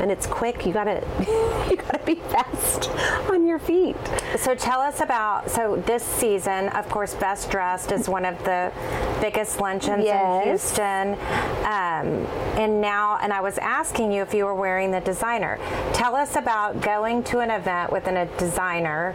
[0.00, 0.64] And it's quick.
[0.66, 1.06] You gotta,
[1.70, 2.90] you gotta be fast
[3.30, 3.96] on your feet.
[4.38, 8.72] So tell us about so this season, of course, Best Dressed is one of the
[9.20, 10.42] biggest luncheons Yes.
[10.42, 11.12] in Houston,
[11.64, 12.26] um,
[12.58, 15.58] and now and I was asking you if you were wearing the designer.
[15.92, 19.14] Tell us about going to an event with a designer.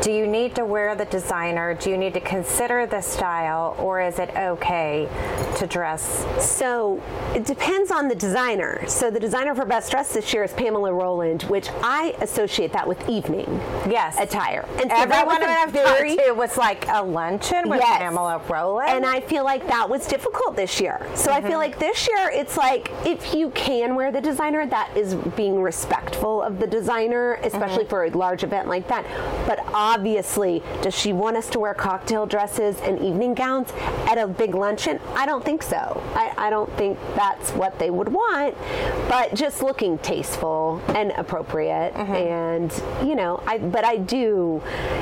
[0.00, 1.74] Do you need to wear the designer?
[1.74, 5.08] Do you need to consider the style, or is it okay
[5.58, 6.24] to dress?
[6.40, 7.00] So
[7.34, 8.84] it depends on the designer.
[8.88, 12.86] So the designer for Best Dress this year is Pamela Roland, which I associate that
[12.86, 13.46] with evening.
[13.90, 14.18] Yes.
[14.20, 14.64] attire.
[14.80, 17.98] And so Everyone that I've very to was like a luncheon with Yes.
[17.98, 18.88] Pamela Roland.
[18.90, 21.04] and I feel like that was difficult this year.
[21.16, 21.48] So I Mm-hmm.
[21.48, 25.60] feel like this year it's like if you can wear the designer, that is being
[25.60, 27.88] respectful of the designer, especially Mm-hmm.
[27.90, 29.04] for a large event like that.
[29.48, 33.72] But obviously, does she want us to wear cocktail dresses and evening gowns
[34.06, 35.00] at a big luncheon?
[35.16, 36.00] I don't think so.
[36.14, 38.56] I, I don't think that's what they would want.
[39.08, 42.12] But just looking tasteful and appropriate, Mm-hmm.
[42.14, 44.60] and you know, I but I do.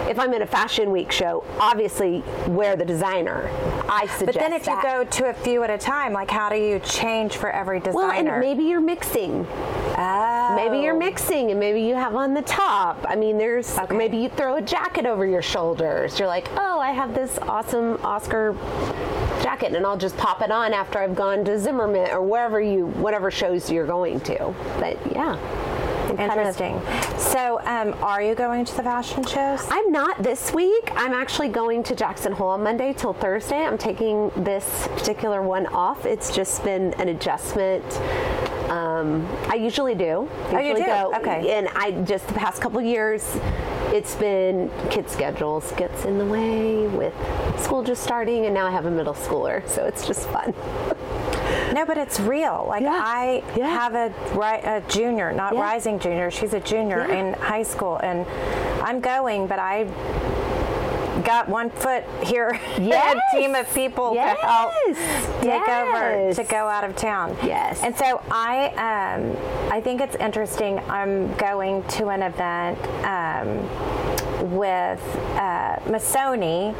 [0.09, 3.49] If I'm in a fashion week show, obviously wear the designer.
[3.89, 4.27] I suggest.
[4.27, 6.79] but then if you go to a few at a time, like how do you
[6.81, 7.97] change for every designer?
[8.07, 9.47] well, and maybe you're mixing.
[9.99, 10.53] Oh.
[10.57, 13.05] Maybe you're mixing, and maybe you have on the top.
[13.09, 13.97] I mean, there's Okay.
[13.97, 16.19] maybe you throw a jacket over your shoulders.
[16.19, 18.55] You're like, oh, I have this awesome Oscar
[19.43, 22.87] jacket, and I'll just pop it on after I've gone to Zimmermann or wherever you,
[22.87, 24.55] whatever shows you're going to.
[24.79, 25.37] But yeah,
[26.11, 26.81] it kind of- Interesting.
[27.19, 29.67] So, um, are you going to the fashion shows?
[29.71, 30.91] I'm not this week.
[30.97, 33.65] I'm actually going to Jackson Hole on Monday till Thursday.
[33.65, 36.07] I'm taking this particular one off.
[36.07, 37.85] It's just been an adjustment.
[38.71, 40.29] Um, I usually do.
[40.31, 40.87] Oh, you Usually do?
[40.87, 41.53] Go, Okay.
[41.59, 43.37] And I just the past couple years,
[43.93, 47.13] it's been kid schedules gets in the way with
[47.59, 50.55] school just starting, and now I have a middle schooler, so it's just fun.
[51.73, 52.67] No, but it's real.
[52.69, 53.01] Like Yeah.
[53.03, 53.69] I Yeah.
[53.69, 55.61] have a, ri- a junior, not Yeah.
[55.61, 56.31] rising junior.
[56.31, 57.15] She's a junior Yeah.
[57.17, 58.27] in high school, and
[58.83, 59.87] I'm going, but I
[61.25, 62.59] got one foot here.
[62.79, 63.17] Yes.
[63.35, 64.39] a team of people Yes.
[64.41, 64.73] to help
[65.43, 67.37] take over to go out of town.
[67.43, 67.83] Yes.
[67.83, 69.37] And so I, um,
[69.71, 70.81] I think it's interesting.
[70.89, 72.79] I'm going to an event.
[73.05, 73.69] Um,
[74.43, 75.01] with
[75.37, 76.75] uh, Missoni,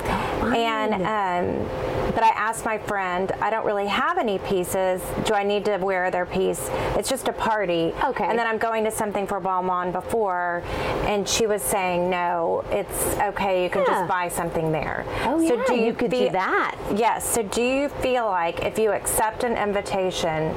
[0.55, 1.69] and um,
[2.15, 5.01] but I asked my friend, I don't really have any pieces.
[5.25, 6.69] Do I need to wear their piece?
[6.97, 7.95] It's just a party.
[8.05, 8.25] Okay.
[8.25, 10.63] And then I'm going to something for Balmain before,
[11.07, 13.63] and she was saying, no, it's okay.
[13.63, 13.87] You can Yeah.
[14.01, 15.05] just buy something there.
[15.25, 16.75] Oh, yeah, do you could do feel- that.
[16.97, 17.25] Yes.
[17.33, 20.55] So do you feel like if you accept an invitation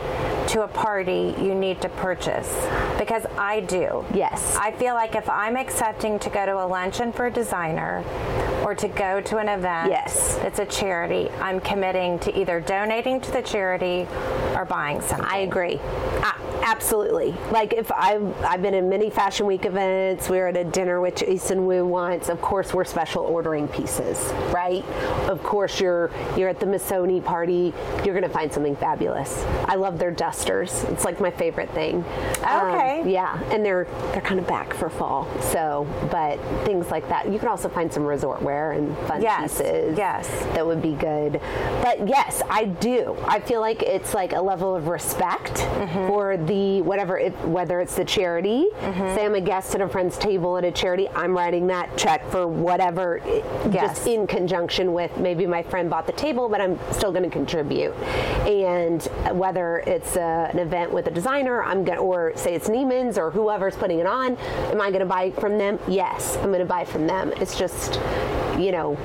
[0.47, 2.49] to a party, you need to purchase?
[2.97, 4.03] Because I do.
[4.13, 4.55] Yes.
[4.59, 8.03] I feel like if I'm accepting to go to a for a designer
[8.63, 10.37] or to go to an event Yes.
[10.43, 14.07] it's a charity, I'm committing to either donating to the charity
[14.55, 15.25] or buying something.
[15.27, 15.75] I agree.
[15.75, 17.35] A- absolutely.
[17.51, 21.01] Like if I've I've been in many fashion week events, we were at a dinner
[21.01, 22.29] with Jason Wu once.
[22.29, 24.17] Of course, we're special ordering pieces,
[24.53, 24.85] right?
[25.27, 27.73] Of course, you're you're at the Missoni party.
[28.05, 29.43] You're going to find something fabulous.
[29.67, 30.83] I love their dusters.
[30.85, 32.05] It's like my favorite thing.
[32.43, 33.11] Um, Okay.
[33.11, 35.27] yeah, and they're they're kind of back for fall.
[35.41, 37.31] So, but things like that.
[37.31, 39.97] You can also find some resort wear and fun Yes, pieces.
[39.97, 40.27] yes.
[40.55, 41.33] that would be good.
[41.81, 43.17] But yes, I do.
[43.27, 46.07] I feel like it's like a level of respect Mm-hmm.
[46.07, 48.67] for the whatever, it, whether it's the charity.
[48.79, 49.15] Mm-hmm.
[49.15, 52.29] Say I'm a guest at a friend's table at a charity, I'm writing that check
[52.29, 53.73] for whatever, Yes.
[53.97, 57.29] just in conjunction with maybe my friend bought the table, but I'm still going to
[57.29, 57.93] contribute.
[58.45, 59.01] And
[59.37, 63.17] whether it's uh, an event with a designer, I'm going to, or say it's Neiman's
[63.17, 65.79] or whoever's putting it on, am I going to buy from them?
[65.87, 67.31] Yes, I'm going to buy from them.
[67.37, 67.99] It's just,
[68.57, 68.97] you know,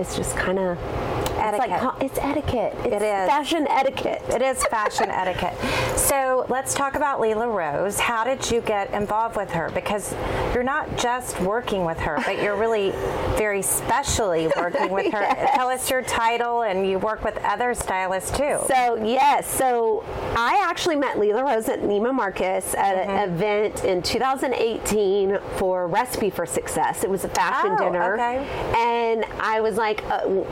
[0.00, 1.33] it's just kind of.
[1.50, 2.02] It's like Etiquette.
[2.02, 2.72] it's etiquette.
[2.84, 3.28] It's It is.
[3.28, 4.22] fashion etiquette.
[4.30, 5.54] It is fashion etiquette.
[5.98, 7.98] So let's talk about Lela Rose.
[8.00, 9.70] How did you get involved with her?
[9.74, 10.14] Because
[10.54, 12.90] you're not just working with her, but you're really
[13.36, 15.20] very specially working with her.
[15.20, 15.50] Yes.
[15.54, 18.58] Tell us your title, and you work with other stylists too.
[18.66, 20.04] So yes, so
[20.36, 23.10] I actually met Lela Rose at Neiman Marcus at Mm-hmm.
[23.10, 27.02] an event in 2018 for Recipe for Success.
[27.04, 28.46] It was a fashion Oh, dinner, okay.
[28.76, 30.44] and I was like, uh, w-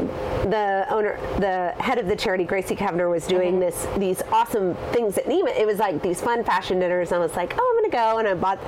[0.87, 3.61] the owner, the head of the charity, Gracie Cavnar, was doing Mm-hmm.
[3.61, 5.57] this these awesome things at Neiman.
[5.59, 8.29] It was like these fun fashion dinners, and I was like, oh, I'm gonna and
[8.29, 8.59] I bought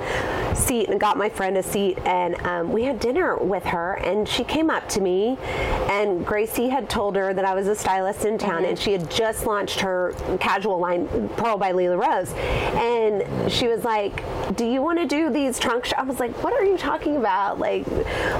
[0.51, 3.93] a seat and got my friend a seat, and um, we had dinner with her,
[3.95, 5.37] and she came up to me,
[5.89, 9.09] and Gracie had told her that I was a stylist in town, and she had
[9.11, 11.07] just launched her casual line,
[11.37, 14.23] Pearl by Lela Rose, and she was like,
[14.55, 15.93] "Do you want to do these trunk?" Sh-?
[15.97, 17.59] I was like, "What are you talking about?
[17.59, 17.85] Like,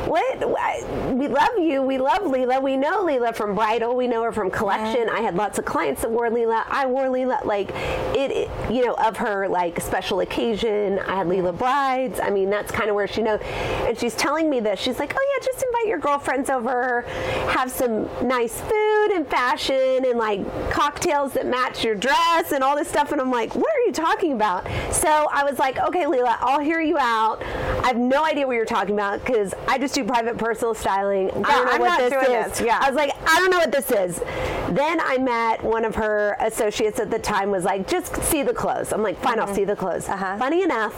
[0.08, 0.44] what?
[0.58, 0.84] I-
[1.16, 1.82] We love you.
[1.82, 2.60] We love Lela.
[2.60, 3.96] We know Lela from Bridal.
[3.96, 5.10] We know her from Collection.
[5.10, 6.66] I had lots of clients that wore Lela.
[6.70, 7.40] I wore Lela.
[7.46, 7.70] Like,
[8.16, 10.75] it, it- you know, of her like special occasion.
[11.00, 12.20] I had Lela brides.
[12.20, 13.40] I mean, that's kind of where she knows.
[13.42, 14.80] And she's telling me this.
[14.80, 17.02] She's like, "Oh yeah, just invite your girlfriends over,
[17.50, 22.76] have some nice food and fashion and like cocktails that match your dress and all
[22.76, 26.38] this stuff." And I'm like, "What are talking about?" So I was like, "Okay, Lela,
[26.42, 27.42] I'll hear you out.
[27.84, 31.30] I have no idea what you're talking about because I just do private personal styling.
[31.30, 32.80] I don't know I'm what this is." this, yeah.
[32.82, 34.20] I was like, "I don't know what this is."
[34.76, 37.52] Then I met one of her associates at the time.
[37.52, 40.38] Was like, "Just see the clothes." I'm like, "Fine, I'll see the clothes." Uh-huh.
[40.38, 40.94] Funny enough,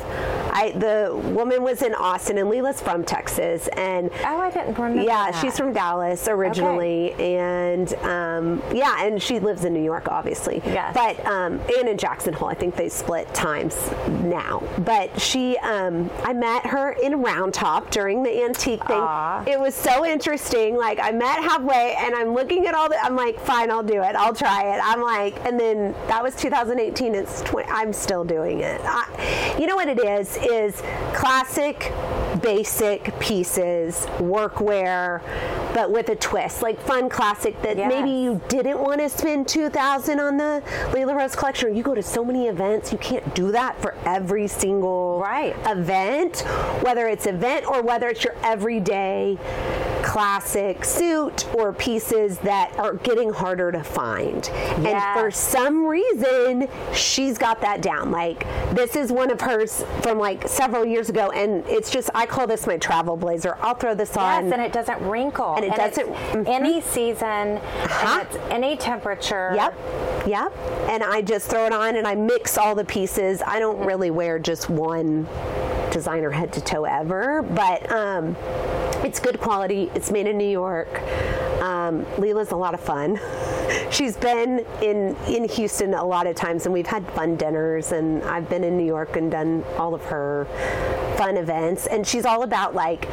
[0.52, 5.04] I the woman was in Austin, and Lela's from Texas, and oh, I didn't remember.
[5.04, 5.42] Yeah, that.
[5.42, 7.38] she's from Dallas originally, okay.
[7.38, 10.62] and um, yeah, and she lives in New York, obviously.
[10.66, 10.94] Yes.
[10.94, 13.76] But um, and in Jackson Hole, I think they split times
[14.24, 14.64] now.
[14.80, 18.98] But she, um, I met her in Round Top during the antique thing.
[18.98, 19.48] Aww.
[19.48, 20.78] It was so interesting.
[20.78, 22.98] Like I met halfway, and I'm looking at all the.
[23.04, 24.16] I'm like, fine, I'll do it.
[24.16, 24.82] I'll try it.
[24.84, 27.16] I'm like, and then that was 2018.
[27.16, 27.70] It's 20.
[27.70, 28.82] I'm still doing it.
[28.84, 30.38] I, you know what it is?
[30.38, 30.82] Is
[31.14, 31.92] classic,
[32.42, 35.22] basic pieces, workwear,
[35.74, 37.90] but with a twist, like fun classic that yes.
[37.90, 41.76] maybe you didn't want to spend 2000 on the Lela Rose collection.
[41.76, 45.56] You go to so many events, you can't do that for every single right.
[45.66, 46.42] event,
[46.82, 49.38] whether it's event or whether it's your everyday
[50.04, 54.46] classic suit or pieces that are getting harder to find.
[54.46, 54.86] Yes.
[54.86, 58.10] And for some reason, she's got that down.
[58.10, 58.40] Like
[58.74, 62.48] this is one of hers from like several years ago, and it's just I call
[62.48, 63.58] this my travel blazer.
[63.60, 64.46] I'll throw this on.
[64.46, 65.56] Yes, and it doesn't wrinkle.
[65.56, 66.48] And it and doesn't mm-hmm.
[66.48, 68.26] any season, uh-huh.
[68.50, 69.52] any temperature.
[69.56, 70.17] Yep.
[70.28, 70.54] Yep.
[70.90, 73.42] And I just throw it on and I mix all the pieces.
[73.42, 75.26] I don't really wear just one
[75.92, 78.36] designer head to toe ever, but um,
[79.06, 79.90] it's good quality.
[79.96, 81.02] It's made in New York.
[81.62, 83.20] Um, Lela's a lot of fun.
[83.92, 87.94] She's been in in Houston a lot of times, and we've had fun dinners.
[87.94, 90.46] And I've been in New York and done all of her
[91.18, 91.88] fun events.
[91.88, 93.08] And she's all about like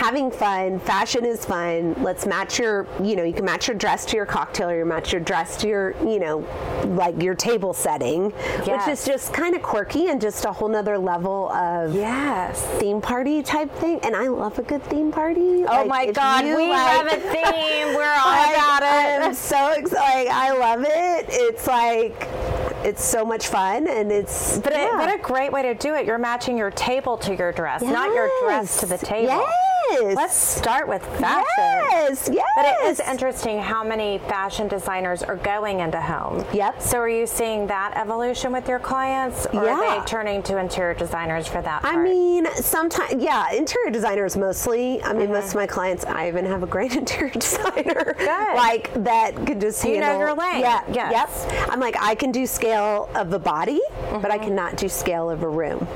[0.00, 0.80] having fun.
[0.80, 1.94] Fashion is fun.
[2.02, 4.86] Let's match your, you know, you can match your dress to your cocktail or you
[4.86, 6.38] match your dress to your, you know,
[6.96, 8.32] like your table setting,
[8.64, 8.86] yes.
[8.86, 13.02] which is just kind of quirky and just a whole nother level of yes theme
[13.02, 14.00] party type thing.
[14.02, 15.64] And I love a good theme party.
[15.64, 17.94] Oh like, my God, we like, have a theme.
[17.94, 19.22] We're all about it.
[19.22, 20.30] I'm so excited.
[20.30, 21.26] I love it.
[21.28, 22.26] It's like
[22.82, 24.86] it's so much fun and it's but yeah.
[24.86, 27.82] it, what a great way to do it you're matching your table to your dress
[27.82, 27.92] yes.
[27.92, 29.69] not your dress to the table yes.
[29.98, 31.44] Let's start with fashion.
[31.58, 32.46] Yes, yes.
[32.56, 36.44] But it is interesting how many fashion designers are going into home.
[36.52, 36.80] Yep.
[36.80, 39.72] So are you seeing that evolution with your clients, or yeah.
[39.72, 41.82] are they turning to interior designers for that?
[41.82, 41.94] Part?
[41.94, 45.02] I mean, sometimes, yeah, interior designers mostly.
[45.02, 45.32] I mean, mm-hmm.
[45.32, 48.56] most of my clients, I even have a great interior designer, Good.
[48.56, 50.12] like that could just you handle.
[50.12, 50.60] know your lane.
[50.60, 50.82] Yeah.
[50.92, 51.46] Yes.
[51.50, 51.68] Yep.
[51.70, 54.20] I'm like, I can do scale of a body, mm-hmm.
[54.20, 55.86] but I cannot do scale of a room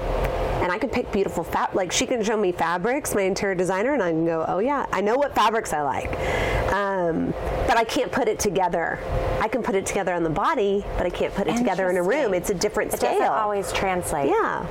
[0.65, 1.75] and I can pick beautiful fab.
[1.75, 4.87] Like she can show me fabrics, my interior designer, and I can go, oh yeah,
[4.92, 6.11] I know what fabrics I like.
[6.73, 7.35] Um,
[7.66, 8.99] but I can't put it together.
[9.40, 11.97] I can put it together on the body, but I can't put it together in
[11.97, 12.35] a room.
[12.35, 13.11] It's a different it scale.
[13.11, 14.29] It doesn't always translate.
[14.29, 14.66] Yeah.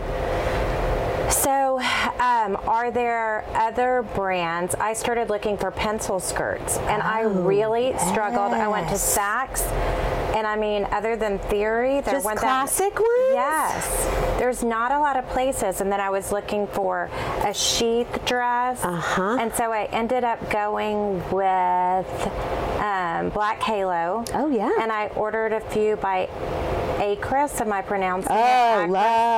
[1.34, 1.80] So,
[2.20, 4.76] um, are there other brands?
[4.76, 8.08] I started looking for pencil skirts, and oh, I really yes.
[8.08, 8.54] struggled.
[8.54, 9.66] I went to Saks,
[10.36, 13.34] and I mean, other than Theory, there Just went classic that, ones.
[13.34, 15.82] Yes, there's not a lot of places.
[15.82, 17.10] And then I was looking for
[17.44, 19.38] a sheath dress, uh-huh.
[19.40, 22.08] and so I ended up going with
[22.80, 24.24] um, Black Halo.
[24.34, 26.28] Oh yeah, and I ordered a few by
[27.00, 27.60] Akris.
[27.60, 28.88] Am I pronouncing oh, it?
[28.88, 29.33] Oh, love.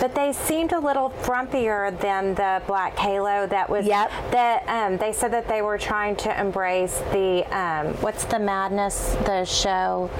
[0.00, 3.86] But they seemed a little frumpier than the Black Halo that was.
[3.86, 4.10] Yep.
[4.30, 9.14] That um, they said that they were trying to embrace the um, what's the madness
[9.24, 10.10] the show.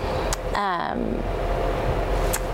[0.55, 1.23] Um,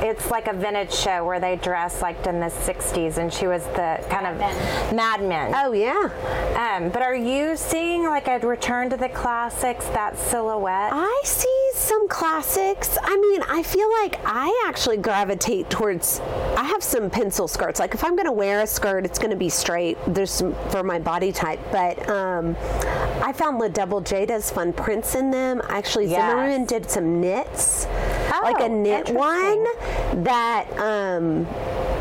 [0.03, 3.65] it's like a vintage show where they dress like in the 60s and she was
[3.69, 4.37] the kind of
[4.93, 5.53] Mad Men.
[5.55, 6.11] Oh yeah.
[6.59, 10.93] Um, but are you seeing like a return to the classics, that silhouette?
[10.93, 12.97] I see some classics.
[13.03, 16.21] I mean, I feel like I actually gravitate towards
[16.57, 17.81] I have some pencil skirts.
[17.81, 19.99] Like if I'm going to wear a skirt, it's going to be straight.
[20.07, 22.57] There's some for my body type, but um,
[23.23, 25.61] I found La Double J does fun prints in them.
[25.68, 26.31] Actually, yes.
[26.31, 29.64] Zimmermann did some knits, oh, like a knit one
[30.25, 31.47] that um,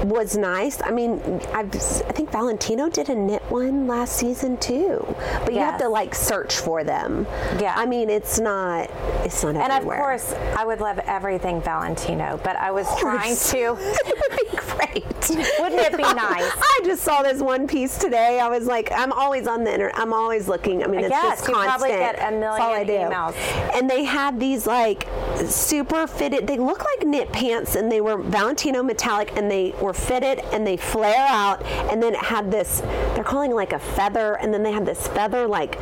[0.06, 0.82] was nice.
[0.82, 1.20] I mean,
[1.54, 5.06] I've, i think Valentino did a knit one last season too,
[5.44, 5.72] but you yes.
[5.72, 7.26] have to like search for them.
[7.60, 8.90] Yeah, I mean, it's not
[9.24, 9.98] it's not and everywhere.
[9.98, 13.58] of course, I would love everything Valentino, but I was trying to.
[13.80, 15.60] it would be great.
[15.60, 16.52] Wouldn't it be nice?
[16.56, 18.40] I just saw this one piece today.
[18.40, 19.98] I was like, I'm always on the internet.
[19.98, 20.84] I'm always looking.
[20.84, 21.80] I mean, it's yes, just you constant.
[21.80, 22.94] probably get a million That's all I do.
[22.94, 23.78] emails.
[23.78, 25.08] And they had these like
[25.48, 26.48] super fitted.
[26.48, 30.66] They look like knit pants, and they were Valentino metallic, and they were fitted, and
[30.66, 32.82] they flare out, and then it had this.
[33.16, 35.78] They're calling like a feather, and then they had this feather like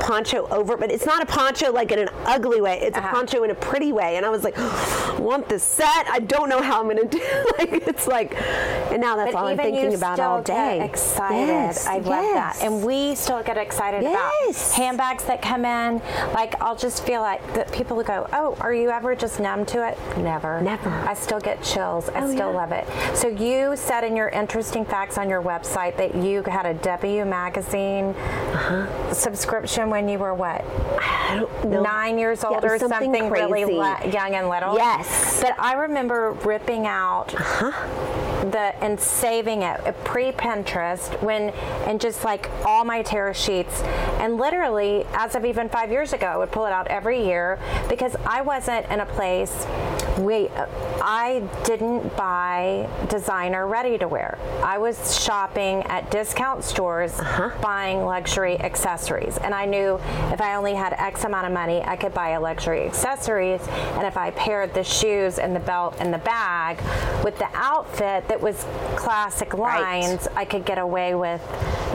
[0.00, 2.80] poncho over, but it's not a poncho like in an ugly way.
[2.80, 3.08] It's Uh-huh.
[3.08, 4.16] a poncho in a pretty way.
[4.16, 6.08] And I was like, I want this set.
[6.10, 7.22] I don't know how I'm going to do.
[7.58, 8.34] like it's like,
[8.90, 10.84] and now that's But all I'm thinking about all day.
[10.84, 11.46] Excited.
[11.46, 12.58] Yes, I love yes.
[12.58, 12.66] that.
[12.66, 14.74] And we still get excited Yes.
[14.74, 16.00] about handbags that come in.
[16.34, 19.64] Like I'll just feel like that people will go, "Oh, are you ever just numb
[19.66, 20.60] to it?" Never.
[20.60, 20.90] Never.
[20.90, 22.08] I still get chills.
[22.08, 22.58] I Oh, still yeah.
[22.60, 22.86] love it.
[23.16, 27.24] So you said in your interesting facts on your website that you had a W
[27.24, 28.14] magazine
[29.12, 30.64] subscription when you were what?
[31.00, 31.82] I don't know.
[31.82, 34.74] nine years old was or something something, really le- young and little.
[34.76, 35.40] Yes.
[35.40, 38.48] But I remember ripping out Uh-huh.
[38.50, 41.50] the and saving it uh, pre Pinterest when
[41.86, 43.82] and just like all my tear sheets
[44.20, 47.58] and literally as of even five years ago I would pull it out every year
[47.88, 49.66] because I wasn't in a place
[50.18, 50.48] we
[51.00, 52.88] I didn't buy
[53.32, 54.36] designer ready to wear.
[54.62, 57.48] I was shopping at discount stores Uh-huh.
[57.62, 59.98] buying luxury accessories and I knew
[60.34, 63.62] if I only had X amount of money I could buy a luxury accessories
[63.96, 66.76] and if I paired the shoes and the belt and the bag
[67.24, 68.66] with the outfit that was
[68.96, 69.80] classic Right.
[69.80, 71.40] lines I could get away with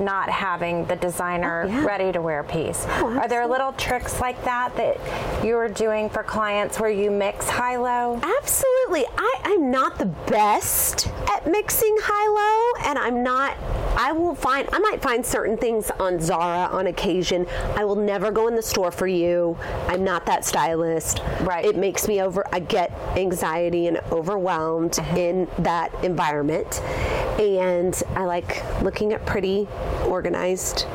[0.01, 1.85] not having the designer Oh, yeah.
[1.85, 2.85] ready to wear piece.
[2.99, 4.97] Oh, Are there little tricks like that that
[5.45, 8.19] you're doing for clients where you mix high low?
[8.39, 9.05] Absolutely.
[9.17, 12.27] I, I'm not the best at mixing high
[12.81, 13.55] low, and I'm not.
[13.99, 14.67] I will find.
[14.71, 17.47] I might find certain things on Zara on occasion.
[17.75, 19.57] I will never go in the store for you.
[19.87, 21.21] I'm not that stylist.
[21.41, 21.65] Right.
[21.65, 22.45] It makes me over.
[22.51, 25.17] I get anxiety and overwhelmed Uh-huh.
[25.17, 26.81] in that environment,
[27.39, 29.67] and I like looking at pretty,
[30.05, 30.85] organized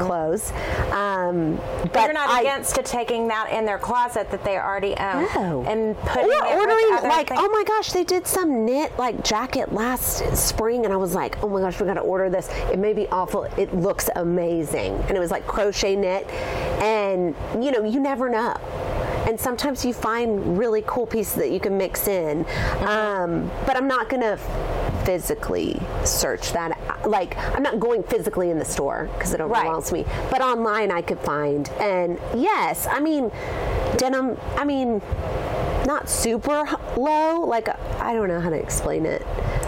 [0.00, 0.50] clothes.
[0.92, 1.98] Um, but Mm-hmm.
[2.04, 5.64] You're not I, against to taking that in their closet that they already own No.
[5.66, 7.40] and putting or ordering like things.
[7.42, 11.40] oh my gosh they did some knit like jacket last spring and i was like
[11.42, 12.48] oh my gosh we gotta order this.
[12.72, 13.44] It may be awful.
[13.44, 14.94] It looks amazing.
[15.08, 16.26] And it was like crochet knit.
[16.82, 18.54] And you know you never know.
[19.26, 22.46] And sometimes you find really cool pieces that you can mix in.
[22.80, 24.36] Um, but i'm not gonna
[25.04, 26.76] physically search that.
[27.06, 30.04] Like i'm not going physically in the store because it overwhelms me.
[30.30, 31.68] But online i could find.
[31.80, 33.30] And yes i mean
[33.96, 35.00] denim i mean
[35.86, 36.64] not super
[36.96, 37.40] low.
[37.40, 37.68] Like
[38.00, 39.22] i don't know how to explain it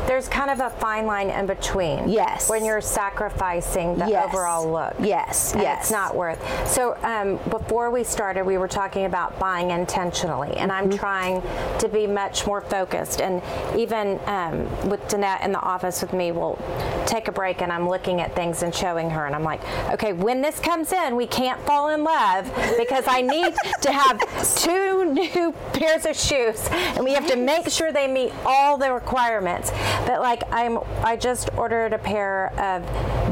[0.06, 2.08] There's kind of a fine line in between.
[2.08, 2.48] Yes.
[2.48, 4.26] When you're sacrificing the Yes.
[4.32, 4.94] overall look.
[4.98, 5.82] Yes, yes.
[5.82, 6.40] It's not worth.
[6.68, 10.92] So um, before we started, we were talking about buying intentionally, and Mm-hmm.
[10.92, 11.42] I'm trying
[11.78, 13.20] to be much more focused.
[13.20, 13.42] And
[13.78, 16.58] even um, with Danette in the office with me, we'll
[17.06, 19.60] take a break, and I'm looking at things and showing her, and I'm like,
[19.92, 22.44] okay, when this comes in, we can't fall in love
[22.78, 24.20] because I need to have
[24.56, 28.92] two new pairs of shoes, and we have to make sure they meet all the
[28.92, 29.70] requirements.
[30.06, 32.82] But like I'm, I just ordered a pair of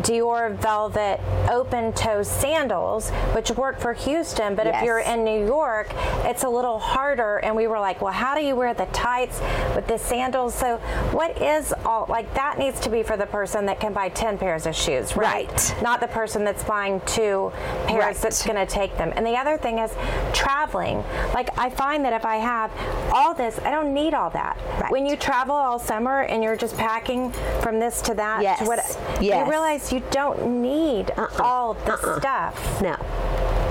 [0.05, 4.55] Dior velvet open toe sandals, which work for Houston.
[4.55, 4.77] But Yes.
[4.83, 5.89] if you're in New York,
[6.25, 7.39] it's a little harder.
[7.39, 9.41] And we were like, well, how do you wear the tights
[9.75, 10.55] with the sandals?
[10.55, 10.77] So
[11.13, 14.37] what is all like that needs to be for the person that can buy ten
[14.37, 15.49] pairs of shoes, right?
[15.51, 15.75] Right.
[15.83, 17.51] Not the person that's buying two
[17.87, 18.17] pairs Right.
[18.17, 19.13] that's going to take them.
[19.17, 19.91] And the other thing is
[20.35, 20.99] traveling.
[21.35, 22.71] Like I find that if I have
[23.13, 24.59] all this, I don't need all that.
[24.81, 24.93] Right.
[24.93, 27.33] When you travel all summer and you're just packing
[27.63, 28.59] from this to that Yes.
[28.59, 28.79] to what
[29.21, 29.45] Yes.
[29.47, 31.43] you realize you don't need Uh-uh.
[31.43, 32.21] all the Uh-uh.
[32.21, 32.83] stuff.
[32.83, 32.97] no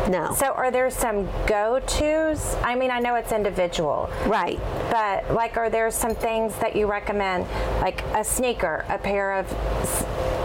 [0.09, 2.55] no So are there some go-tos?
[2.63, 4.09] I mean, I know it's individual.
[4.25, 4.59] right
[4.91, 7.45] But like, are there some things that you recommend,
[7.81, 9.51] like a sneaker, a pair of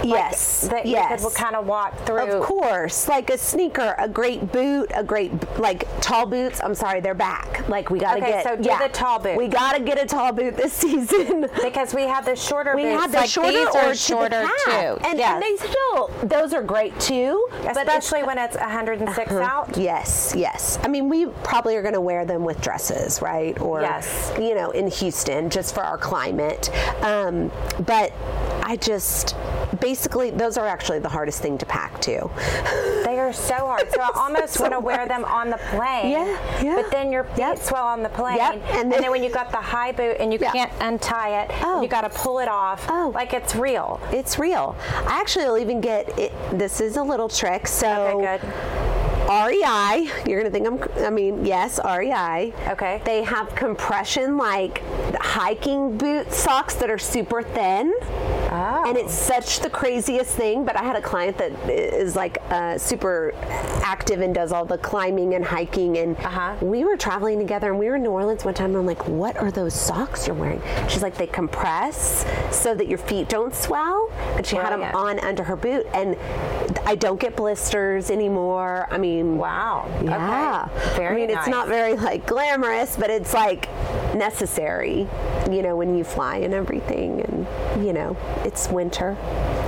[0.02, 2.18] like, yes that yes you could kind of walk through?
[2.32, 6.60] Of course, like a sneaker, a great boot, a great like tall boots.
[6.60, 7.68] I'm sorry, they're back.
[7.68, 9.36] Like we got to Okay, get so do the tall boot.
[9.36, 11.42] We got to get a tall boot this season.
[11.62, 13.00] Because we have the shorter we boots.
[13.00, 14.72] had the like shorter or are to shorter too.
[15.06, 15.34] and, yes.
[15.34, 17.46] and they still those are great too.
[17.68, 19.76] especially when it's 106 out.
[19.76, 20.78] Yes, yes.
[20.82, 23.61] I mean, we probably are going to wear them with dresses, right?
[23.61, 24.32] Or, Yes.
[24.38, 26.70] you know, in Houston just for our climate.
[27.03, 27.50] Um,
[27.86, 28.12] but
[28.64, 29.36] I just,
[29.80, 32.30] basically, those are actually the hardest thing to pack too.
[33.05, 33.90] They are so hard.
[33.92, 36.11] So I almost So want to wear them on the plane.
[36.11, 36.76] Yeah, yeah.
[36.76, 37.59] But then your feet Yep.
[37.59, 38.36] swell on the plane.
[38.36, 40.53] Yep, And, and then, then- when you've got the high boot and you Yeah.
[40.53, 41.82] can't untie it, Oh.
[41.82, 42.86] you got to pull it off.
[42.88, 43.11] Oh.
[43.14, 44.00] Like it's real.
[44.12, 44.76] It's real.
[45.07, 46.32] I actually will even get it.
[46.53, 47.66] This is a little trick.
[47.66, 49.11] So, Okay, good.
[49.28, 52.52] REI, you're going to think I'm, I mean, yes, REI.
[52.68, 53.00] Okay.
[53.04, 54.82] They have compression like
[55.20, 57.94] hiking boot socks that are super thin.
[58.54, 58.84] Oh.
[58.86, 60.64] And it's such the craziest thing.
[60.64, 63.32] But I had a client that is like uh, super
[63.82, 65.98] active and does all the climbing and hiking.
[65.98, 66.56] And Uh-huh.
[66.60, 68.70] we were traveling together and we were in New Orleans one time.
[68.70, 70.60] And I'm like, what are those socks you're wearing?
[70.88, 74.10] She's like, they compress so that your feet don't swell.
[74.36, 74.94] And she had them Brilliant.
[74.94, 75.86] on under her boot.
[75.94, 76.16] And
[76.84, 78.86] I don't get blisters anymore.
[78.90, 79.88] I mean, Wow.
[80.02, 80.68] yeah.
[80.72, 80.96] Okay.
[80.96, 83.68] Very I mean, it's not very like glamorous, but it's like
[84.14, 85.08] necessary,
[85.50, 87.20] you know, when you fly and everything.
[87.22, 89.16] And, you know, it's winter.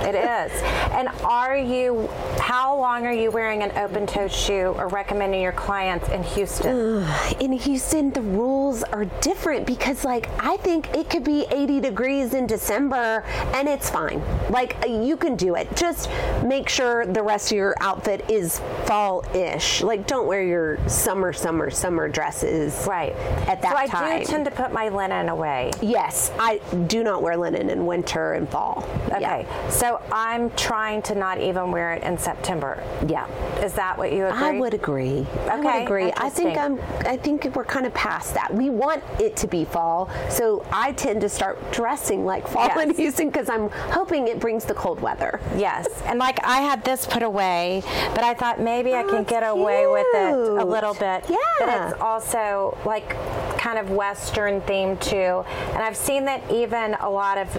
[0.05, 0.61] It is.
[0.91, 2.07] And are you,
[2.39, 7.03] how long are you wearing an open-toed shoe or recommending your clients in Houston?
[7.39, 12.33] In Houston, the rules are different because, like, I think it could be 80 degrees
[12.33, 14.21] in December and it's fine.
[14.49, 15.75] Like, uh, you can do it.
[15.75, 16.09] Just
[16.43, 19.81] make sure the rest of your outfit is fall ish.
[19.81, 23.13] Like, don't wear your summer, summer, summer dresses Right.
[23.47, 23.73] at that time.
[23.73, 24.19] so I time.
[24.19, 25.71] do tend to put my linen away.
[25.81, 28.87] Yes, I do not wear linen in winter and fall.
[29.11, 29.45] Okay.
[29.69, 32.81] So I'm trying to not even wear it in September.
[33.07, 33.27] Yeah.
[33.63, 34.43] Is that what you agree?
[34.47, 35.19] I would agree.
[35.19, 35.49] Okay.
[35.49, 36.11] I would agree.
[36.17, 36.79] I think I'm.
[37.05, 38.53] I think we're kind of past that.
[38.53, 42.89] We want it to be fall, so I tend to start dressing like fall in
[42.89, 42.97] Yes.
[42.97, 45.39] Houston because I'm hoping it brings the cold weather.
[45.57, 47.81] Yes, and like I had this put away,
[48.13, 51.25] but I thought maybe I Oh, can it's get away with it a little bit.
[51.29, 51.35] Yeah.
[51.59, 53.09] But it's also like
[53.57, 55.43] kind of Western themed too.
[55.73, 57.49] And I've seen that even a lot of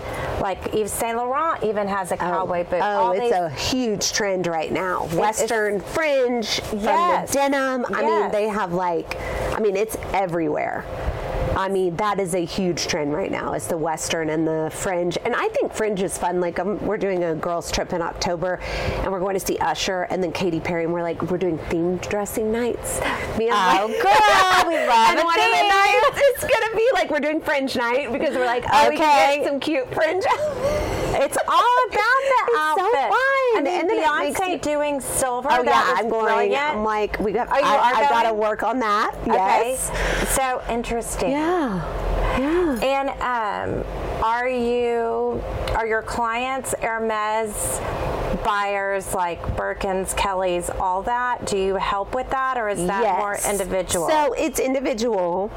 [0.41, 2.81] like Yves Saint Laurent even has a cowboy boot.
[2.83, 5.07] Oh, oh it's these- a huge trend right now.
[5.15, 7.31] Western fringe from Yes.
[7.31, 7.87] the denim.
[7.95, 9.17] I mean, they have like,
[9.55, 10.85] I mean, it's everywhere.
[11.55, 13.55] I mean, that is a huge trend right now.
[13.55, 16.41] Is the Western and the fringe, and I think fringe is fun.
[16.41, 18.55] Like, um, we're doing a girls' trip in October,
[19.03, 21.59] and we're going to see Usher and then Katy Perry, and we're like, we're doing
[21.59, 23.01] themed dressing nights.
[23.39, 26.89] Me and my- Oh, girl, we love and one of the nights, it's gonna be
[26.95, 29.39] like we're doing fringe night because we're like, oh, we can Okay.
[29.39, 30.25] get some cute fringe.
[31.19, 33.09] It's all about the It's so outfit.
[33.09, 33.17] fun.
[33.57, 35.49] I mean, And makes Beyonce doing silver.
[35.51, 36.25] Oh yeah, I'm going.
[36.27, 36.63] Brilliant.
[36.77, 37.49] I'm like, we got.
[37.49, 39.15] Oh, I, I gotta work on that.
[39.23, 39.71] okay.
[39.79, 39.91] Yes.
[40.37, 41.31] So interesting.
[41.31, 41.36] Yeah.
[41.37, 42.39] Yeah.
[42.39, 42.81] Yeah.
[42.83, 43.85] And um,
[44.25, 45.43] are you
[45.75, 47.79] are your clients Hermes
[48.45, 51.47] buyers like Birkins, Kellys, all that?
[51.47, 53.19] Do you help with that, or is that yes.
[53.19, 54.09] more individual?
[54.09, 55.51] So it's individual.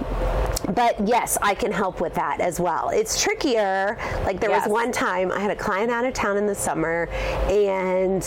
[0.75, 2.89] But yes, I can help with that as well.
[2.89, 3.97] It's trickier.
[4.23, 4.65] Like there Yes.
[4.67, 7.07] was one time I had a client out of town in the summer
[7.49, 8.23] and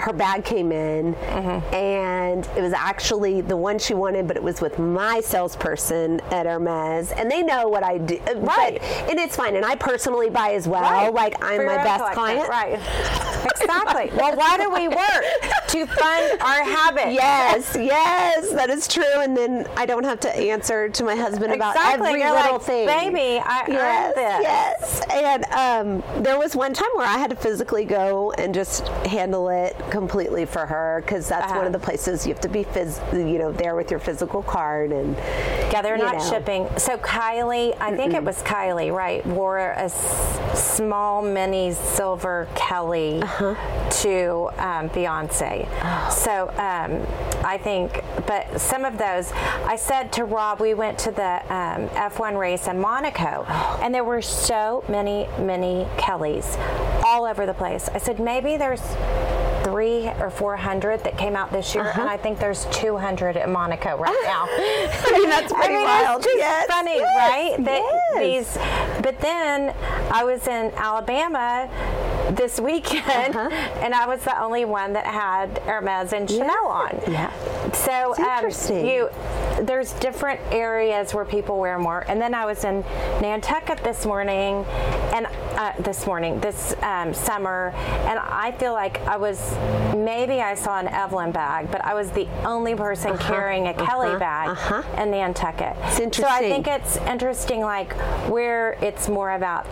[0.00, 1.74] her bag came in Mm-hmm.
[1.74, 6.44] and it was actually the one she wanted, but it was with my salesperson at
[6.46, 8.18] Hermes and they know what I do.
[8.36, 8.78] Right.
[8.78, 9.56] But, and it's fine.
[9.56, 10.82] And I personally buy as well.
[10.82, 11.12] Right.
[11.12, 12.46] Like I'm For my best collection.
[12.46, 12.48] client.
[12.48, 12.78] Right.
[13.50, 14.10] Exactly.
[14.16, 15.24] Well, why do we work?
[15.68, 17.12] To fund our habits.
[17.12, 19.04] Yes, yes, that is true.
[19.20, 22.08] And then I don't have to answer to my husband about Exactly.
[22.08, 22.86] every You're little like, thing.
[22.86, 24.42] Baby, I yes, earned this.
[24.42, 25.02] yes.
[25.12, 25.44] And
[26.06, 29.76] um, there was one time where I had to physically go and just handle it
[29.90, 31.56] completely for her because that's Uh-huh.
[31.58, 34.42] one of the places you have to be phys- you know, there with your physical
[34.42, 35.14] card and
[35.72, 36.30] Yeah, they're not know.
[36.30, 36.68] shipping.
[36.78, 39.24] So Kylie, I think it was Kylie, right?
[39.26, 40.40] Wore a s-
[40.76, 43.35] small mini silver Kelly Uh-huh.
[43.38, 45.68] To um, Beyonce.
[45.82, 46.10] Oh.
[46.10, 47.06] So um,
[47.44, 51.88] I think, but some of those, I said to Rob, we went to the um,
[51.90, 53.80] F1 race in Monaco, Oh.
[53.82, 56.56] and there were so many, many Kellys
[57.04, 57.88] all over the place.
[57.92, 58.82] I said maybe there's.
[59.64, 62.02] Three or four hundred that came out this year, Uh-huh.
[62.02, 64.46] and I think there's 200 at Monaco right now.
[64.48, 66.24] I mean that's pretty I mean, wild.
[66.24, 67.64] It's yes, funny, yes, right?
[67.64, 67.82] That
[68.14, 68.54] yes.
[68.54, 69.74] these, but then
[70.12, 71.68] I was in Alabama
[72.30, 73.48] this weekend, Uh-huh.
[73.82, 77.00] and I was the only one that had Hermes and Chanel on.
[77.06, 77.30] Yeah.
[77.72, 78.86] So um, interesting.
[78.86, 79.08] you,
[79.62, 82.04] there's different areas where people wear more.
[82.08, 82.80] And then I was in
[83.20, 84.64] Nantucket this morning,
[85.14, 87.70] and uh, this morning, this um, summer,
[88.06, 89.56] and I feel like I was
[89.94, 94.08] maybe I saw an Evelyne bag, but I was the only person carrying a Kelly
[94.08, 95.02] uh-huh, bag uh-huh.
[95.02, 95.76] in Nantucket.
[95.98, 97.92] It's So I think it's interesting, like
[98.28, 99.66] where it's more about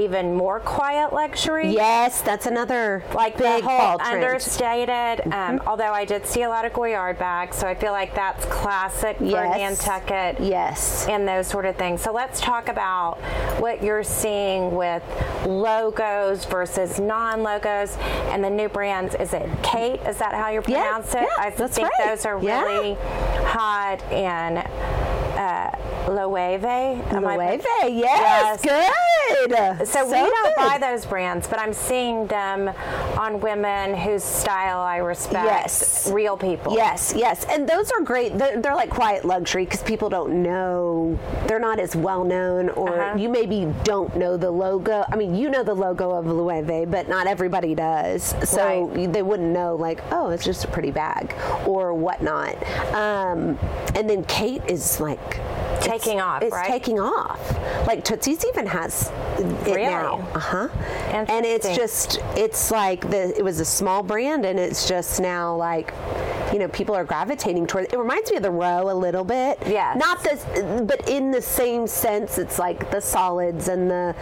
[0.00, 1.67] even more quiet luxury.
[1.72, 3.98] Yes, that's another Like big the whole.
[3.98, 4.14] Mm-hmm.
[4.14, 5.32] understated.
[5.32, 8.44] Um, although I did see a lot of Goyard bags, so I feel like that's
[8.46, 9.56] classic for Yes.
[9.84, 11.06] Nantucket Yes.
[11.08, 12.02] and those sort of things.
[12.02, 13.18] So let's talk about
[13.60, 15.02] what you're seeing with
[15.46, 17.96] logos versus non-logos
[18.30, 19.14] and the new brands.
[19.14, 20.06] Is it Khaite?
[20.08, 21.22] Is that how you Yeah, pronounce it?
[21.22, 22.08] yeah, I that's think right.
[22.08, 22.62] those are Yeah.
[22.62, 22.94] really
[23.44, 24.58] hot and.
[25.38, 25.70] Uh,
[26.08, 26.58] Loewe.
[27.12, 29.86] Loewe, yes, good.
[29.86, 30.54] So, we don't good.
[30.56, 32.68] buy those brands, but I'm seeing them
[33.18, 35.44] on women whose style I respect.
[35.46, 36.10] Yes.
[36.12, 36.74] Real people.
[36.74, 38.36] Yes, yes, and those are great.
[38.38, 41.18] They're, they're like quiet luxury because people don't know.
[41.46, 43.18] They're not as well known, or Uh-huh.
[43.18, 45.04] you maybe don't know the logo.
[45.10, 48.34] I mean, you know the logo of Loewe, but not everybody does.
[48.48, 49.12] So Right.
[49.12, 51.34] they wouldn't know, like, oh, it's just a pretty bag
[51.66, 52.54] or whatnot.
[52.94, 53.58] Um,
[53.94, 55.40] and then Khaite is like
[55.80, 56.66] Taking it's- off, It's right?
[56.66, 57.86] taking off.
[57.86, 59.84] Like Tootsie's even has it Really?
[59.86, 60.26] now.
[60.34, 60.68] Uh huh.
[61.10, 65.54] And it's just it's like the it was a small brand, and it's just now
[65.56, 65.92] like.
[66.50, 67.92] You know, people are gravitating toward it.
[67.92, 69.58] It reminds me of the row a little bit.
[69.66, 70.46] yeah Not this,
[70.86, 74.14] but in the same sense, it's like the solids and the.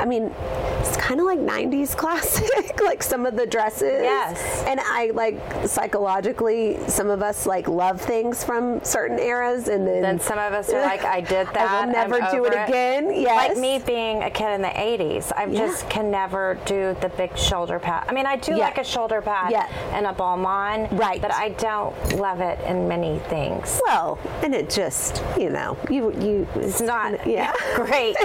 [0.00, 0.34] I mean,
[0.80, 4.02] it's kind of like '90s classic, like some of the dresses.
[4.02, 4.64] Yes.
[4.66, 10.02] And I like psychologically, some of us like love things from certain eras, and then
[10.02, 11.56] Then some of us are like, I did that.
[11.56, 13.12] I will never I'm do it again.
[13.14, 13.48] Yes.
[13.48, 17.36] Like me being a kid in the 80s, I just can never do the big
[17.36, 18.04] shoulder pad.
[18.08, 18.64] I mean, I do Yeah.
[18.66, 19.66] like a shoulder pad Yeah.
[19.92, 20.88] and a balmain.
[20.98, 21.20] Right.
[21.20, 23.80] But I don't love it in many things.
[23.86, 27.52] Well, and it just, you know, you you It's not yeah.
[27.74, 28.16] great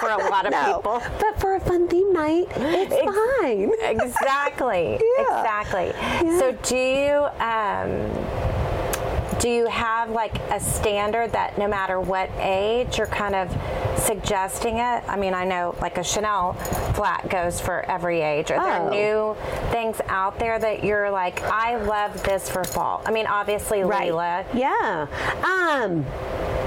[0.00, 1.02] for a lot of No, people.
[1.20, 3.70] but for a fun theme night, it's Ex- fine.
[3.82, 4.98] Exactly.
[5.18, 5.40] Yeah.
[5.40, 5.92] Exactly.
[6.38, 8.51] So do you um,
[9.38, 13.50] do you have like a standard that no matter what age you're kind of
[13.98, 15.02] suggesting it?
[15.08, 16.54] I mean, I know like a Chanel
[16.94, 18.50] flat goes for every age.
[18.50, 18.88] Are there Oh.
[18.90, 23.02] new things out there that you're like, I love this for fall?
[23.06, 24.44] I mean, obviously Lela.
[24.54, 25.06] Yeah.
[25.44, 26.04] Um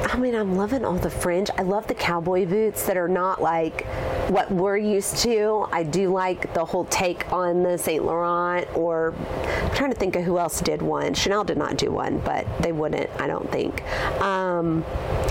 [0.08, 1.50] I mean, I'm loving all the fringe.
[1.58, 3.86] I love the cowboy boots that are not like
[4.30, 5.68] what we're used to.
[5.72, 10.16] I do like the whole take on the Saint Laurent or I'm trying to think
[10.16, 11.16] of who else did one.
[11.16, 13.74] Chanel did not do one, but they wouldn't, I don't think.
[14.22, 14.82] Um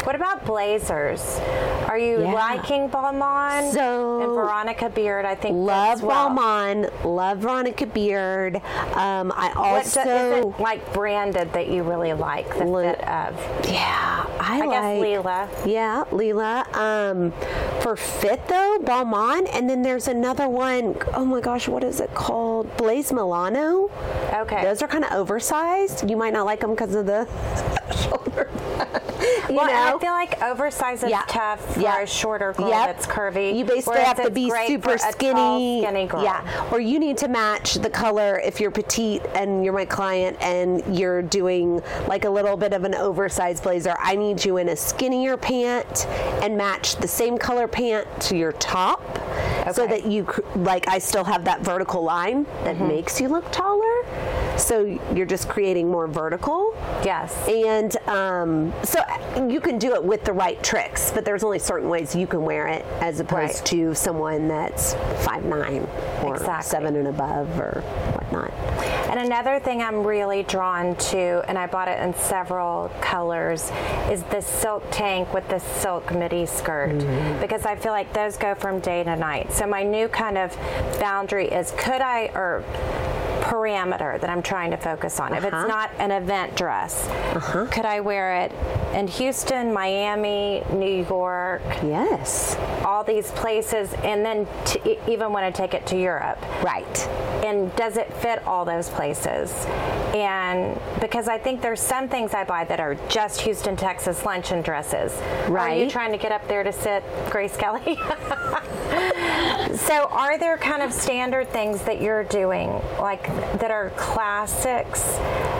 [0.04, 1.40] What about blazers?
[1.88, 2.32] Are you Yeah.
[2.32, 3.72] liking Balmain?
[3.72, 6.28] So- and Veronica Beard, I think Love well.
[6.30, 8.56] Balmain, love Veronica Beard.
[8.94, 13.30] Um, I also it like branded that you really like the Li- fit of?
[13.68, 15.48] yeah, I, I guess like Lela.
[15.66, 16.64] Yeah, Lela.
[16.74, 17.32] Um,
[17.80, 20.96] for fit though, Balmain, and then there's another one.
[21.14, 22.64] Oh my gosh, what is it called?
[22.76, 23.90] Blaze Milano.
[24.42, 24.62] Okay.
[24.62, 26.08] Those are kind of oversized.
[26.10, 27.13] You might not like them because of the
[28.02, 28.50] shoulder.
[29.48, 29.96] you well, know.
[29.96, 31.22] I feel like oversized is Yeah.
[31.28, 32.00] tough for Yeah.
[32.00, 32.86] a shorter girl Yep.
[32.86, 33.54] that's curvy.
[33.56, 35.82] You basically have to be super skinny.
[35.82, 36.22] skinny girl.
[36.22, 36.40] Yeah.
[36.72, 40.82] Or you need to match the color if you're petite and you're my client and
[40.98, 43.94] you're doing like a little bit of an oversized blazer.
[44.00, 46.06] I need you in a skinnier pant
[46.42, 49.00] and match the same color pant to your top
[49.72, 52.88] so that you like I still have that vertical line that Mm-hmm.
[52.88, 53.83] makes you look taller.
[54.56, 56.74] So you're just creating more vertical.
[57.04, 57.36] Yes.
[57.48, 59.00] And um, so
[59.48, 62.42] you can do it with the right tricks, but there's only certain ways you can
[62.42, 63.66] wear it as opposed Right.
[63.66, 64.94] to someone that's
[65.24, 65.86] five nine
[66.22, 66.62] or Exactly.
[66.70, 67.80] seven and above or
[68.14, 68.52] whatnot.
[69.10, 73.70] And another thing I'm really drawn to, and I bought it in several colors,
[74.10, 77.40] is the silk tank with the silk midi skirt Mm-hmm.
[77.40, 79.52] because I feel like those go from day to night.
[79.52, 80.56] So my new kind of
[81.00, 82.62] boundary is could I or
[83.44, 85.34] parameter that I'm trying to focus on.
[85.34, 85.66] If it's Uh-huh.
[85.66, 87.08] not an event dress,
[87.70, 88.52] could I wear it
[88.94, 92.56] in Houston, Miami, New York, Yes.
[92.84, 96.38] all these places, and then t- e, even when I take it to Europe?
[96.64, 97.08] Right.
[97.44, 99.52] and does it fit all those places
[100.14, 104.62] and because i think there's some things i buy that are just houston texas luncheon
[104.62, 105.12] dresses
[105.48, 105.72] Right.
[105.78, 107.98] are you trying to get up there to sit grace kelly
[109.76, 113.26] so are there kind of standard things that you're doing like
[113.58, 115.02] that are classics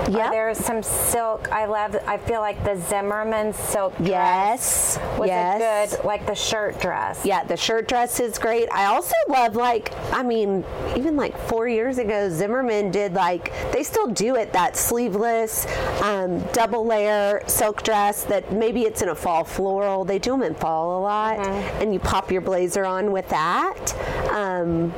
[0.09, 0.29] Yeah.
[0.29, 4.99] are there some silk i love i feel like the Zimmermann silk dress Yes.
[5.19, 5.93] was yes.
[5.93, 8.69] a good like the shirt dress Yeah, the shirt dress is great.
[8.71, 10.65] I also love like I mean,
[10.97, 15.67] even like four years ago, Zimmermann did like they still do it that sleeveless
[16.03, 20.05] um, double layer silk dress that maybe it's in a fall floral.
[20.05, 21.39] They do them in fall a lot,
[21.81, 23.54] and you pop your blazer on with that.
[23.55, 24.93] Um,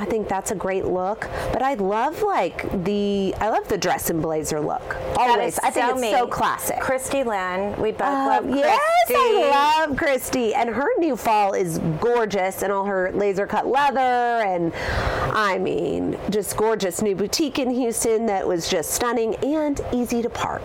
[0.00, 1.28] I think that's a great look.
[1.52, 4.96] But I love like the I love the dress and blazer look.
[5.16, 6.10] Always, I think so it's me.
[6.10, 6.80] so classic.
[6.80, 8.60] Christy Lynn, we both Uh, love Christy.
[8.60, 8.80] yes,
[9.10, 14.00] I love Christy, and her new fall is gorgeous, and all her laser cut leather,
[14.00, 14.72] and
[15.34, 20.30] I mean, just gorgeous new boutique in Houston that was just stunning and easy to
[20.30, 20.62] park,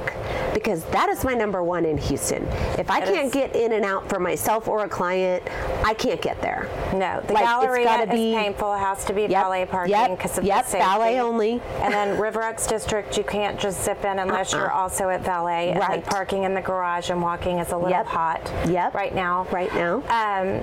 [0.53, 2.43] because that is my number one in Houston.
[2.79, 3.33] If I It can't is.
[3.33, 5.43] get in and out for myself or a client,
[5.83, 6.67] I can't get there.
[6.93, 8.73] No, the Like, gotta is painful.
[8.73, 9.43] It has to be be Yep.
[9.43, 10.09] valet parking Yep.
[10.11, 10.63] because of Yep.
[10.65, 10.85] the safety.
[10.87, 11.61] Valet only.
[11.81, 15.69] And then River Oaks District, you can't just zip in unless you're also at valet.
[15.71, 16.05] And then Right.
[16.05, 18.05] parking in the garage and walking is a little Yep.
[18.07, 18.51] hot.
[18.67, 18.93] Yep.
[18.93, 19.45] Right now.
[19.51, 19.95] Right now.
[20.09, 20.61] Um,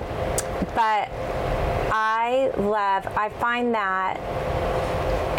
[0.75, 1.09] but
[1.93, 3.07] I love.
[3.17, 4.17] I find that.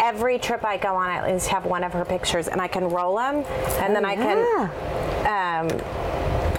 [0.02, 2.68] Every trip I go on, I at least have one of her pictures, and I
[2.68, 3.42] can roll them,
[3.80, 4.38] and then I can
[5.24, 5.68] um,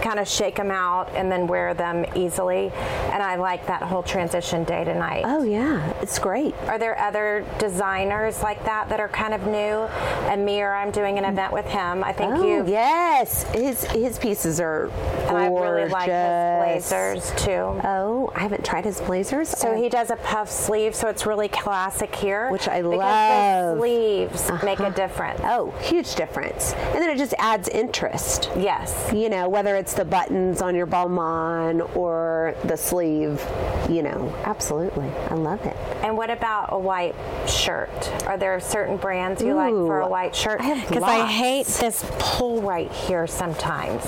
[0.05, 2.69] kind of shake them out and then wear them easily.
[3.11, 5.23] And I like that whole transition day to night.
[5.25, 6.53] Oh yeah, it's great.
[6.67, 9.87] Are there other designers like that that are kind of new?
[10.31, 12.03] Amir, I'm doing an event with him.
[12.03, 14.91] I think Oh you yes, his his pieces are
[15.27, 17.81] and I really like his blazers too.
[17.83, 19.49] Oh, I haven't tried his blazers.
[19.49, 22.51] So he does a puff sleeve, so it's really classic here.
[22.51, 23.77] Which I love.
[23.77, 24.65] the sleeves uh-huh.
[24.65, 25.41] make a difference.
[25.43, 26.73] Oh, huge difference.
[26.73, 28.51] And then it just adds interest.
[28.55, 29.11] Yes.
[29.11, 33.43] You know, whether it's the buttons on your balmain or the sleeve,
[33.89, 35.09] you know, absolutely.
[35.29, 35.75] I love it.
[36.03, 37.15] And what about a white
[37.47, 37.89] shirt?
[38.25, 40.59] Are there certain brands you like for a white shirt?
[40.59, 41.31] Because I lots.
[41.33, 44.05] hate this pull right here sometimes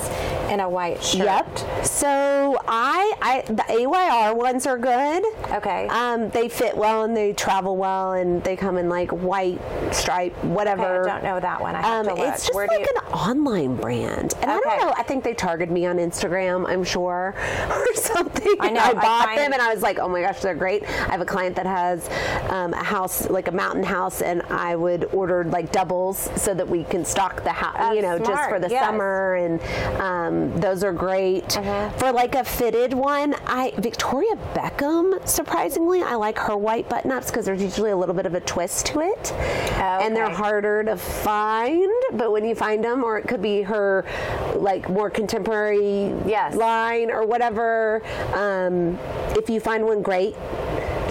[0.50, 1.24] in a white shirt.
[1.26, 1.86] Yep.
[1.86, 5.24] So I, I the AYR ones are good.
[5.52, 5.86] Okay.
[5.88, 9.60] Um, they fit well and they travel well and they come in like white
[9.92, 11.08] stripe, Okay, whatever.
[11.08, 11.74] I don't know that one.
[11.74, 12.32] I have Um, to look.
[12.34, 14.92] it's just Where like you- an online brand, and I don't know.
[14.96, 16.66] I think they targeted me on Instagram.
[16.68, 17.34] I'm sure,
[17.70, 18.56] or something.
[18.60, 20.54] I know, I I bought find- them, and I was like, "Oh my gosh, they're
[20.54, 22.08] great." I have a client that has
[22.50, 26.68] um, a house, like a mountain house, and I would order like doubles so that
[26.68, 28.84] we can stock the house, Oh, you know, just for the yes.
[28.84, 29.60] summer, and
[30.00, 31.56] um, those are great.
[31.56, 31.90] Uh-huh.
[31.98, 35.26] For like a fitted one, I Victoria Beckham.
[35.28, 38.40] Surprisingly, I like her white button ups because there's usually a little bit of a
[38.40, 41.90] twist to it, and they're harder to find.
[42.12, 44.04] But when you find them, or it could be her
[44.56, 46.54] like more contemporary Yes.
[46.54, 48.02] line or whatever.
[48.34, 48.98] Um,
[49.36, 50.36] if you find one great,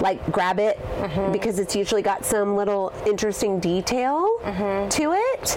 [0.00, 1.30] like grab it Mm-hmm.
[1.32, 4.88] because it's usually got some little interesting detail Mm-hmm.
[4.90, 5.56] to it.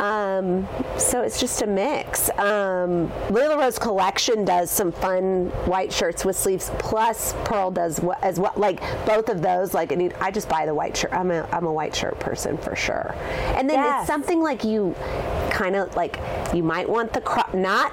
[0.00, 2.28] Um, so it's just a mix.
[2.38, 6.70] Um, Rose Collection does some fun white shirts with sleeves.
[6.78, 8.52] Plus, Pearl does wha- as well.
[8.56, 9.72] Like both of those.
[9.72, 11.12] Like I, need, I just buy the white shirt.
[11.12, 13.14] I'm a I'm a white shirt person for sure.
[13.56, 14.00] And then Yes.
[14.02, 14.94] it's something like you
[15.50, 16.18] kind of like
[16.54, 17.92] you might want the crop not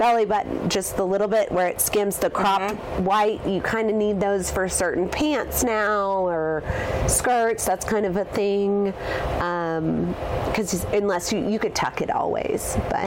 [0.00, 3.94] belly button just the little bit where it skims the cropped white you kind of
[3.94, 6.62] need those for certain pants now or
[7.06, 8.86] skirts that's kind of a thing
[10.46, 13.02] because unless you you could tuck it always but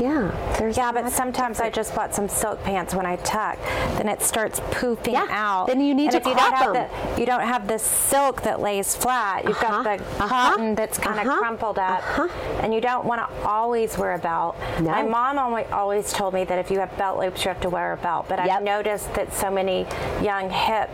[0.00, 3.58] yeah there's Yeah, but sometimes I just bought some silk pants when I tuck.
[3.98, 5.66] Then it starts poofing Yeah, out.
[5.66, 6.88] then you need and to you crop don't have 'em.
[7.14, 9.44] the you don't have the silk that lays flat.
[9.44, 12.28] You've got Uh-huh, the uh-huh, cotton that's kind of uh-huh, crumpled up, uh-huh.
[12.62, 14.56] and you don't want to always wear a belt.
[14.80, 14.90] No.
[14.90, 17.70] My mom always, always told me that if you have belt loops, you have to
[17.70, 18.26] wear a belt.
[18.28, 18.50] But Yep.
[18.58, 19.86] I've noticed that so many
[20.20, 20.90] young hip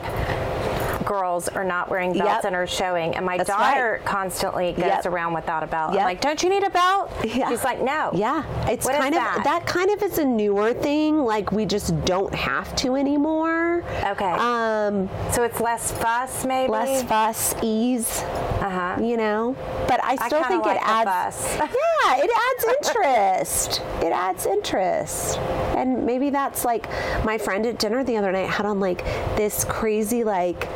[1.05, 2.44] girls are not wearing belts Yep.
[2.44, 3.14] and are showing.
[3.16, 5.07] And my That's daughter constantly goes Yep.
[5.07, 5.92] around without a belt.
[5.92, 6.00] Yep.
[6.00, 7.11] I'm like, don't you need a belt?
[7.24, 7.48] Yeah.
[7.48, 8.11] She's like, no.
[8.14, 9.66] Yeah, it's What kind of that?
[9.66, 11.24] kind of is a newer thing.
[11.24, 13.82] Like we just don't have to anymore.
[14.07, 14.24] Okay.
[14.30, 16.70] Um, So it's less fuss, maybe.
[16.70, 18.22] less fuss, ease.
[18.61, 19.02] Uh-huh.
[19.02, 19.57] You know,
[19.88, 21.11] but I still kinda think like it adds.
[21.11, 21.57] fuss.
[22.05, 23.82] yeah, it adds interest.
[24.00, 25.38] it adds interest,
[25.76, 26.88] and maybe that's like
[27.24, 29.05] my friend at dinner the other night had on like
[29.36, 30.68] this crazy like.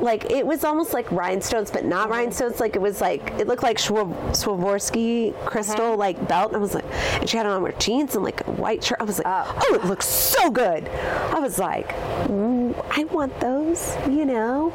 [0.00, 2.60] Like it was almost like rhinestones, but not rhinestones.
[2.60, 6.48] Like it was like it looked like Swarovski crystal like belt.
[6.48, 6.84] And I was like,
[7.20, 8.98] and she had on her jeans and like a white shirt.
[9.00, 10.88] I was like, oh, it looks so good.
[10.88, 11.88] I was like,
[12.28, 14.72] "Mm, I want those, you know.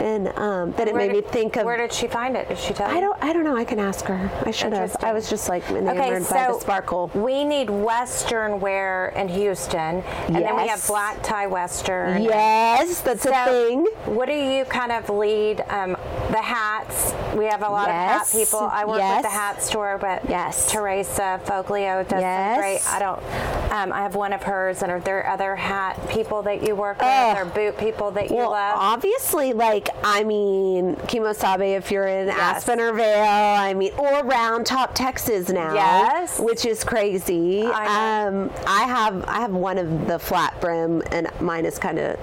[0.00, 2.48] And um, then it Where made me think of Where did she find it?
[2.48, 3.20] Did she tell I don't.
[3.22, 3.56] I don't know.
[3.56, 4.30] I can ask her.
[4.46, 4.94] I should have.
[5.00, 7.10] I was just like enamored Okay, by so the sparkle.
[7.14, 12.22] we need Western wear in Houston, and then we have black tie Western.
[12.22, 13.34] Yes, that's a So,
[13.86, 14.14] thing.
[14.14, 15.60] what do you kind of lead?
[15.68, 15.96] Um,
[16.30, 17.14] the hats.
[17.34, 18.32] We have a lot Yes.
[18.34, 18.60] of hat people.
[18.60, 20.70] I work with the hat store, but Yes.
[20.70, 22.54] Teressa Foglia does Yes.
[22.54, 22.80] some great.
[22.94, 23.72] I don't.
[23.72, 27.00] Um, I have one of hers, and are there other hat people that you work
[27.00, 28.74] with, or boot people that you Well, love?
[28.78, 31.76] obviously, like I mean, Kemo Sabe.
[31.76, 35.74] If you're in Aspen or Vail, I mean, or Round Top, Texas now.
[35.74, 36.38] Yes.
[36.40, 37.64] which is crazy.
[37.66, 38.26] I.
[38.26, 42.18] Um, I have I have one of the flat brim, and mine is kind of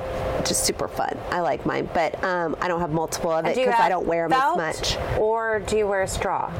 [0.45, 1.17] just super fun.
[1.31, 4.27] I like mine, but um, I don't have multiple of it because I don't wear
[4.29, 4.97] them as much.
[5.17, 6.51] Or do you wear a straw?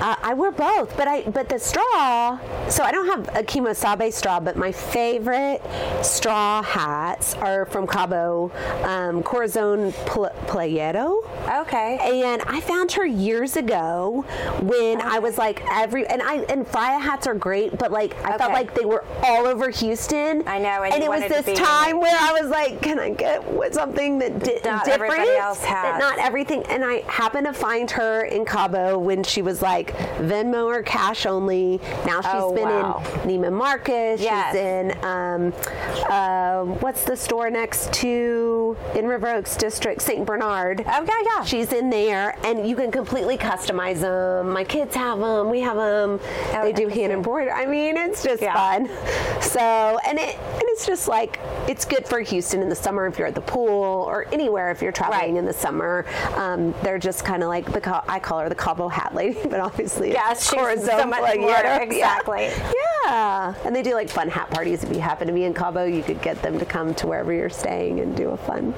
[0.00, 2.38] Uh, I wear both, but I but the straw.
[2.68, 5.60] So I don't have a Kemo Sabe straw, but my favorite
[6.02, 8.50] straw hats are from Cabo,
[8.82, 11.22] um, Corazon Pl- Playero.
[11.62, 11.98] Okay.
[12.22, 14.24] And I found her years ago
[14.62, 18.38] when I was like every and I and Freya hats are great, but like I
[18.38, 20.48] felt like they were all over Houston.
[20.48, 23.44] I know, and And, it was this time where I was like, can I get
[23.52, 26.62] what- something that di- Not different everybody else that not everything.
[26.64, 31.26] And I happened to find her in Cabo when she was like Venmo or cash
[31.26, 31.80] only.
[32.06, 33.02] Now she's Oh, been wow.
[33.24, 34.20] in Neiman Marcus.
[34.20, 34.52] Yes.
[34.52, 35.52] She's in um,
[36.08, 40.24] uh, what's the store next to in River Oaks District, St.
[40.26, 40.84] Bernard.
[40.86, 41.44] Oh, yeah, yeah.
[41.44, 44.50] She's in there, and you can completely customize them.
[44.50, 45.50] My kids have them.
[45.50, 46.18] We have them.
[46.54, 47.52] Oh, they do hand embroidery.
[47.52, 48.54] I mean, it's just Yeah.
[48.54, 48.88] fun.
[49.42, 49.60] So,
[50.06, 53.28] and it and it's just like it's good for Houston in the summer if you're
[53.28, 55.36] at the pool or anywhere if you're traveling Right.
[55.38, 56.04] in the summer.
[56.36, 59.38] Um, they're just kind of like the ca- I call her the Cabo Hat Lady,
[59.50, 61.80] but obviously Yes, she's Corazon so much more, Playero.
[61.82, 62.44] exactly.
[62.46, 62.72] Yeah.
[63.06, 64.84] Yeah, and they do like fun hat parties.
[64.84, 67.32] If you happen to be in Cabo, you could get them to come to wherever
[67.32, 68.74] you're staying and do a fun.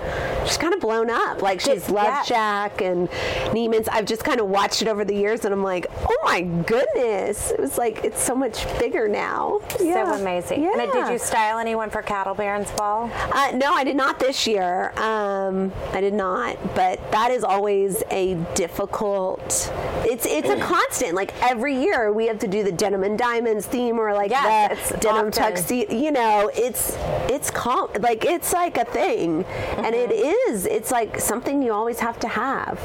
[0.47, 1.43] She's kind of blown up.
[1.43, 2.23] Like she's Love yeah.
[2.23, 3.11] Shack and
[3.51, 3.89] Neiman's.
[3.89, 7.51] I've just kind of watched it over the years, and I'm like, oh my goodness!
[7.51, 9.61] It was like it's so much bigger now.
[9.81, 10.15] Yeah.
[10.15, 10.65] So amazing.
[10.67, 13.11] And uh, did you style anyone for Cattle Barons Ball?
[13.33, 14.93] Uh, no, I did not this year.
[14.97, 19.71] Um, I did not, but that is always a difficult.
[20.05, 21.15] It's it's a constant.
[21.15, 24.91] Like every year, we have to do the denim and diamonds theme, or like Yes,
[24.91, 25.93] the denim tuxedo.
[25.95, 26.97] You know, it's
[27.29, 29.45] it's com- like it's like a thing,
[29.79, 30.53] and it Mm-hmm.
[30.53, 30.67] is.
[30.67, 32.79] It's like something you always have to have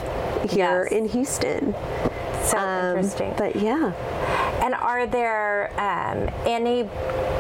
[0.50, 0.92] here Yes.
[0.92, 1.76] in Houston.
[2.44, 3.34] So Um, interesting.
[3.38, 3.92] But yeah.
[4.62, 6.84] And are there um, any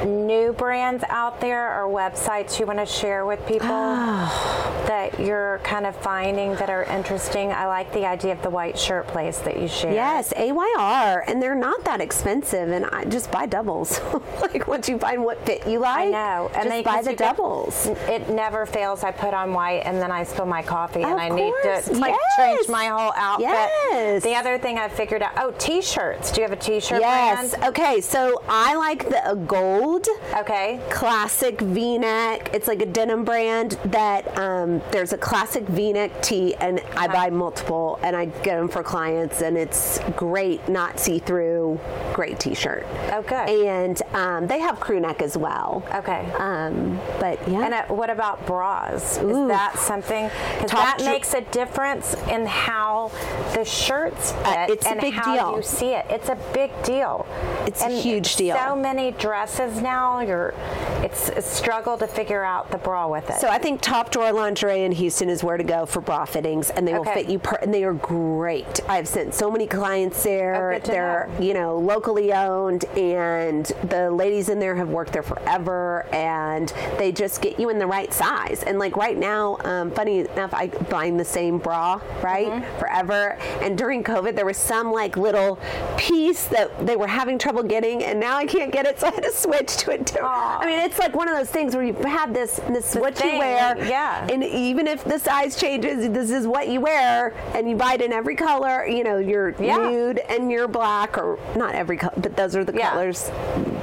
[0.05, 3.67] new brands out there or websites you want to share with people
[4.87, 7.51] that you're kind of finding that are interesting?
[7.51, 9.95] I like the idea of the white shirt place that you shared.
[9.95, 13.99] Yes, AYR, and they're not that expensive, and I just buy doubles.
[14.41, 16.51] like once you find what fit you like, I know.
[16.53, 17.87] just they- buy the get- doubles.
[18.07, 19.03] It never fails.
[19.03, 22.13] I put on white and then I spill my coffee and I need to like
[22.13, 22.35] yes.
[22.37, 23.47] change my whole outfit.
[23.47, 24.23] Yes.
[24.23, 26.31] The other thing I figured out, oh, t-shirts.
[26.31, 27.16] Do you have a t-shirt Yes.
[27.17, 27.55] Brand?
[27.65, 28.01] Okay.
[28.01, 30.07] So I like the AGOLDE
[30.39, 30.79] Okay.
[30.89, 32.51] classic V-neck.
[32.53, 37.13] It's like a denim brand that um, there's a classic V-neck tee, and I Uh-huh.
[37.13, 41.79] buy multiple, and I get them for clients, and it's great, not see-through,
[42.13, 42.85] great T-shirt.
[43.13, 43.67] Okay.
[43.67, 45.83] And um, they have crew neck as well.
[45.95, 46.25] Okay.
[46.37, 47.65] Um, but yeah.
[47.65, 49.19] And uh, what about bras?
[49.19, 49.43] Ooh.
[49.43, 50.29] Is that something?
[50.55, 53.11] Because that makes a difference in how
[53.53, 55.55] the shirts fit Uh, it's a and how deal.
[55.57, 56.05] you see it.
[56.09, 56.96] It's a big deal.
[57.01, 58.55] It's a huge deal.
[58.57, 60.19] So many dresses now.
[60.21, 60.53] You're,
[61.03, 63.39] it's a struggle to figure out the bra with it.
[63.39, 66.69] So I think Top Drawer Lingerie in Houston is where to go for bra fittings,
[66.71, 67.39] and they will fit you.
[67.39, 68.79] Per- and they are great.
[68.89, 70.73] I've sent so many clients there.
[70.73, 71.45] Oh, They're know.
[71.45, 77.11] you know locally owned, and the ladies in there have worked there forever, and they
[77.11, 78.63] just get you in the right size.
[78.63, 82.79] And like right now, um, funny enough, I buying the same bra right Mm-hmm.
[82.79, 83.37] forever.
[83.61, 85.59] And during COVID, there was some like little
[85.97, 89.11] piece that they were having trouble getting, and now I can't get it, so I
[89.11, 90.25] had to switch to a different.
[90.25, 93.15] I mean, it's like one of those things where you have this, this is what
[93.15, 94.25] thing, you wear, yeah.
[94.31, 98.01] and even if the size changes, this is what you wear, and you buy it
[98.01, 98.85] in every color.
[98.87, 99.77] You know, your Yeah.
[99.77, 102.91] nude and you're black, or not every color, but those are the Yeah.
[102.91, 103.29] colors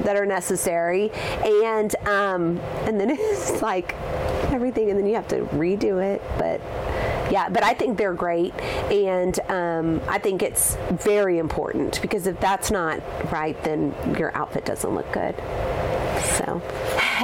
[0.03, 1.11] that are necessary.
[1.43, 3.93] And um, and then it's like
[4.51, 6.21] everything, and then you have to redo it.
[6.37, 6.61] But
[7.31, 8.53] yeah, but I think they're great,
[8.91, 12.94] and um, I think it's very important because if that's not
[13.31, 15.35] right, then your outfit doesn't look good.
[16.37, 16.61] So.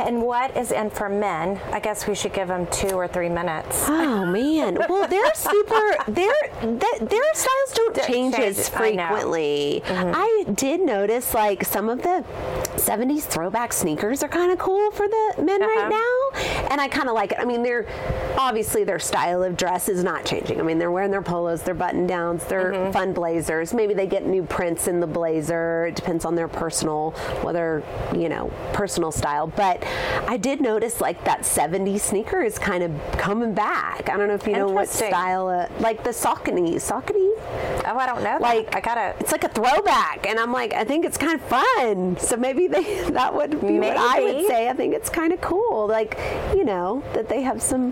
[0.05, 1.59] and what is in for men?
[1.71, 3.85] I guess we should give them two or three minutes.
[3.87, 4.77] Oh man!
[4.87, 5.95] Well, they're super.
[6.07, 9.07] Their their their styles don't change as I know.
[9.07, 9.81] frequently.
[9.87, 12.23] I, did notice like some of the
[12.75, 16.61] '70s throwback sneakers are kind of cool for the men right Uh-huh.
[16.61, 17.39] now, and I kind of like it.
[17.39, 17.83] I mean, they're
[18.41, 20.59] obviously their style of dress is not changing.
[20.59, 22.91] I mean, they're wearing their polos, their button downs, their Mm-hmm.
[22.91, 23.73] fun blazers.
[23.73, 25.87] Maybe they get new prints in the blazer.
[25.87, 27.11] It depends on their personal,
[27.41, 27.83] whether
[28.15, 29.47] you know, personal style.
[29.47, 29.83] But
[30.27, 34.09] I did notice like that '70s sneaker is kind of coming back.
[34.09, 36.75] I don't know if you know what style, uh, like the Saucony.
[36.75, 37.31] Saucony?
[37.85, 38.37] Oh, I don't know.
[38.39, 39.15] Like I gotta.
[39.19, 42.17] It's like a throwback, and I'm like, I think it's kind of fun.
[42.17, 44.69] So maybe they that would be what I would say.
[44.69, 46.17] I think it's kind of cool, like
[46.55, 47.91] you know, that they have some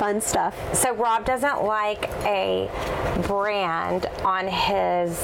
[0.00, 0.56] fun stuff.
[0.74, 2.70] So Rob doesn't like a
[3.26, 5.20] brand on his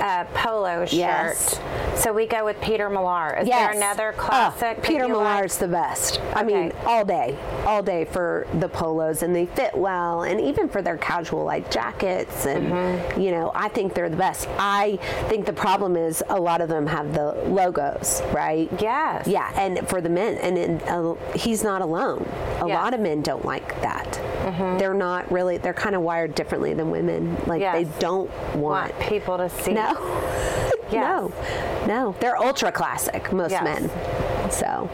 [0.00, 0.92] uh, polo shirt.
[0.92, 1.60] Yes.
[1.96, 3.38] So we go with Peter Millar.
[3.40, 4.82] Is there another Oh, classic?
[4.82, 5.50] Peter you like?
[5.50, 6.20] The best.
[6.34, 7.36] I mean, all day,
[7.66, 11.70] all day for the polos, and they fit well, and even for their casual like
[11.70, 13.20] jackets, and Mm-hmm.
[13.20, 14.48] you know, I think they're the best.
[14.58, 14.98] I
[15.28, 18.68] think the problem is a lot of them have the logos, right?
[18.80, 19.26] Yes.
[19.26, 22.28] Yeah, and for the men, and uh, he's not alone.
[22.60, 22.74] A Yeah.
[22.82, 23.95] lot of men don't like that.
[24.04, 24.78] Mm-hmm.
[24.78, 25.56] They're not really.
[25.58, 27.36] They're kind of wired differently than women.
[27.46, 27.74] Like Yes.
[27.74, 28.92] they don't want.
[28.94, 29.72] Want people to see.
[29.72, 30.72] No.
[30.90, 31.02] Yes.
[31.02, 31.86] No.
[31.86, 32.16] No.
[32.20, 33.32] They're ultra classic.
[33.32, 33.62] Most Yes.
[33.64, 34.50] men.
[34.50, 34.88] So,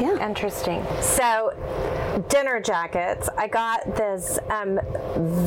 [0.00, 0.24] yeah.
[0.26, 0.84] Interesting.
[1.00, 1.54] So,
[2.28, 3.28] dinner jackets.
[3.38, 4.78] I got this um,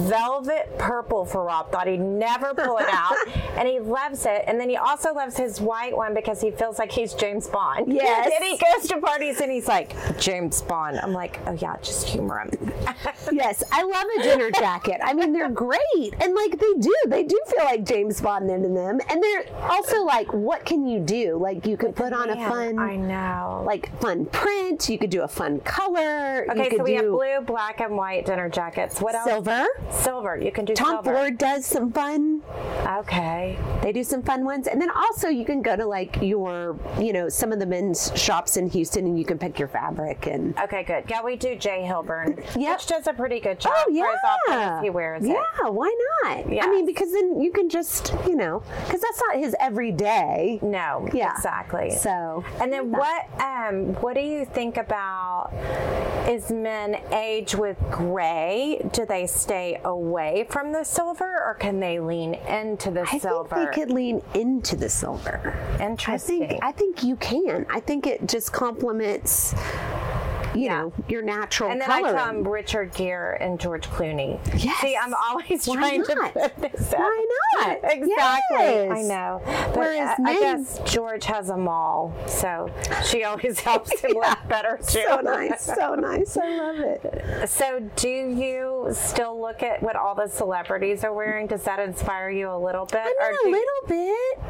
[0.10, 1.72] velvet purple for Rob.
[1.72, 3.16] Thought he'd never pull it out,
[3.58, 4.44] and he loves it.
[4.48, 7.92] And then he also loves his white one because he feels like he's James Bond.
[7.92, 8.30] Yes.
[8.42, 11.00] And he goes to parties and he's like James Bond.
[11.04, 12.72] I'm like, oh yeah, just humor him.
[13.32, 15.00] yes, I love a dinner jacket.
[15.04, 18.74] I mean, they're great, and like they do, they do feel like James Bond in
[18.74, 21.38] them, and they're also like, what can you do?
[21.38, 23.64] Like you could put on a fun, I know.
[23.66, 24.90] like fun print.
[24.90, 26.46] You could do a fun color.
[26.46, 29.02] you okay, so we have blue, black, and white dinner jackets.
[29.02, 29.30] What else?
[29.30, 29.66] silver.
[29.92, 30.38] Silver.
[30.38, 31.14] You can do Tom silver.
[31.14, 32.42] Ford does some fun.
[32.86, 33.58] Okay.
[33.92, 37.12] They do some fun ones, and then also you can go to like your, you
[37.12, 40.58] know, some of the men's shops in Houston, and you can pick your fabric and.
[40.60, 41.04] Okay, good.
[41.10, 41.82] Yeah, we do J.
[41.86, 42.78] Hilburn, Yep.
[42.78, 44.04] which does a pretty good job Oh yeah,
[44.48, 45.32] for as often he wears it.
[45.32, 45.68] yeah.
[45.68, 46.38] Why not?
[46.38, 50.60] I mean, because then you can just, you know, because that's not his everyday.
[50.62, 51.34] No, Yeah.
[51.36, 51.90] exactly.
[51.90, 55.52] So, and then what um, what do you think about
[56.30, 58.88] is men age with gray?
[58.94, 63.56] Do they stay away from the silver or can they lean into the I silver?
[63.82, 65.58] Could lean into the silver.
[65.80, 66.48] I Interesting.
[66.48, 67.66] think I think you can.
[67.70, 69.54] I think it just complements,
[70.56, 70.82] you Yeah.
[70.82, 72.16] know, your natural and then coloring.
[72.16, 74.40] I come Richard Gere and George Clooney.
[74.64, 74.78] Yes.
[74.82, 76.34] See, I'm always Why trying to not?
[76.34, 77.00] put this out.
[77.00, 77.78] Why not?
[77.92, 78.58] Exactly.
[78.58, 78.92] Yes.
[78.92, 79.42] I know.
[79.46, 82.70] But Whereas I, I guess George has Amal, so
[83.06, 84.30] she always helps him Yeah.
[84.30, 85.04] look better too.
[85.08, 86.38] so nice, so nice.
[86.38, 87.50] I love it.
[87.50, 91.48] So, do you still look at what all the celebrities are wearing?
[91.48, 93.02] Does that inspire you a little bit?
[93.02, 93.88] I mean, a you- little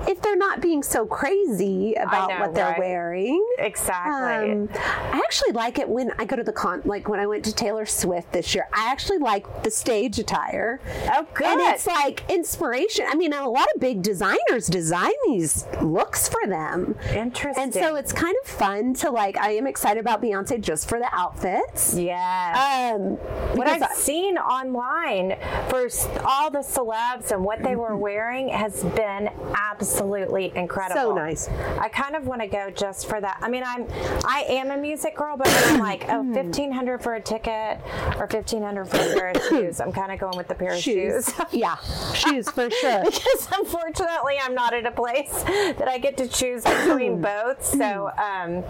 [0.05, 2.79] bit if they're not being so crazy about know, what they're right?
[2.79, 3.45] wearing.
[3.57, 4.51] Exactly.
[4.51, 7.43] Um, I actually like it when I go to the con, like when I went
[7.45, 8.67] to Taylor Swift this year.
[8.73, 10.79] I actually like the stage attire.
[11.13, 11.47] Oh, good.
[11.47, 13.05] And it's like inspiration.
[13.09, 16.95] I mean, a lot of big designers design these looks for them.
[17.13, 17.63] Interesting.
[17.63, 19.37] And so it's kind of fun to like.
[19.37, 21.93] I am excited about Beyonce just for the outfits.
[21.95, 22.93] yeah.
[22.95, 23.17] Um,
[23.57, 25.37] what I've I- seen online
[25.69, 25.87] for
[26.25, 31.01] all the celebs and what they were wearing has been absolutely incredible.
[31.01, 31.49] So nice.
[31.79, 33.37] I kind of want to go just for that.
[33.41, 33.87] I mean, I'm
[34.25, 35.47] I am a music girl, but
[35.81, 36.33] like, oh, Mm-hmm.
[36.33, 37.79] fifteen hundred for a ticket
[38.17, 39.79] or fifteen hundred for a pair of shoes.
[39.81, 41.25] I'm kind of going with the pair of shoes.
[41.33, 41.45] shoes.
[41.51, 41.75] yeah,
[42.13, 43.03] shoes for sure.
[43.05, 47.63] because unfortunately I'm not at a place that I get to choose between both.
[47.65, 48.63] So, um,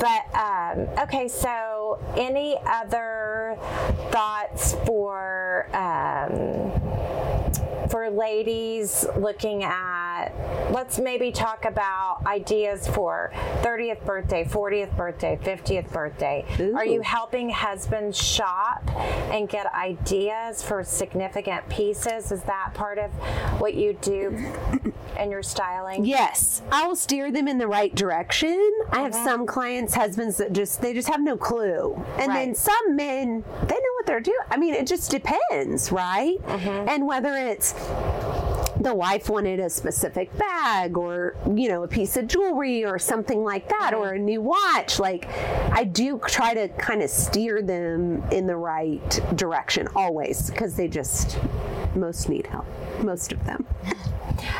[0.00, 1.28] but um, okay.
[1.28, 3.56] So, any other
[4.10, 5.68] thoughts for?
[5.74, 6.87] Um,
[7.98, 10.28] for ladies looking at
[10.70, 13.32] let's maybe talk about ideas for
[13.62, 16.44] 30th birthday 40th birthday 50th birthday.
[16.76, 18.88] Are you helping husbands shop
[19.32, 22.30] and get ideas for significant pieces?
[22.30, 23.10] Is that part of
[23.60, 24.28] what you do
[25.18, 26.04] in your styling?
[26.04, 28.50] Yes, I will steer them in the right direction.
[28.92, 29.02] I Uh-huh.
[29.04, 33.42] have some clients, husbands that just they just have no clue, and then some men
[33.66, 34.36] they know they're doing.
[34.50, 36.38] I mean, it just depends, right?
[36.42, 36.88] Mm-hmm.
[36.88, 37.74] And whether it's
[38.80, 43.42] the wife wanted a specific bag or you know a piece of jewelry or something
[43.42, 45.26] like that or a new watch like
[45.72, 50.86] i do try to kind of steer them in the right direction always because they
[50.86, 51.40] just
[51.96, 52.66] most need help
[53.02, 53.66] most of them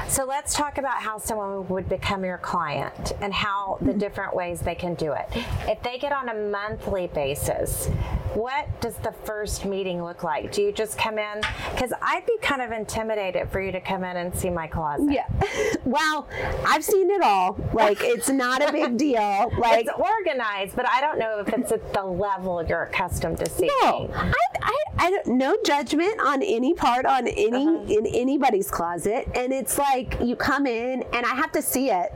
[0.08, 3.98] So let's talk about how someone would become your client and how the mm-hmm.
[3.98, 5.26] different ways they can do it.
[5.66, 7.88] If they get on a monthly basis,
[8.34, 10.52] what does the first meeting look like?
[10.52, 11.40] Do you just come in?
[11.72, 15.10] Because I'd be kind of intimidated for you to come in and see my closet.
[15.10, 15.26] Yeah.
[15.84, 16.28] well,
[16.66, 17.56] I've seen it all.
[17.72, 19.50] Like it's not a big deal.
[19.58, 23.48] Like It's organized, but I don't know if it's at the level you're accustomed to
[23.48, 23.70] seeing.
[23.82, 27.84] no, I, I, I don't, no judgment on any part on any uh-huh.
[27.88, 32.12] in anybody's closet, and it's like you come in and I have to see it.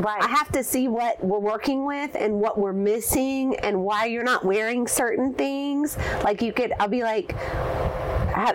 [0.00, 0.22] Right.
[0.22, 4.24] I have to see what we're working with and what we're missing and why you're
[4.24, 5.98] not wearing certain things.
[6.22, 7.34] Like you could, I'll be like.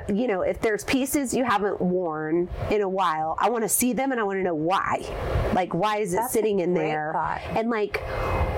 [0.10, 3.94] You know, if there's pieces you haven't worn in a while, I want to see
[3.94, 5.06] them and I want to know why.
[5.54, 7.12] Like, why is it That's sitting in there?
[7.14, 7.42] thought.
[7.56, 8.02] And like,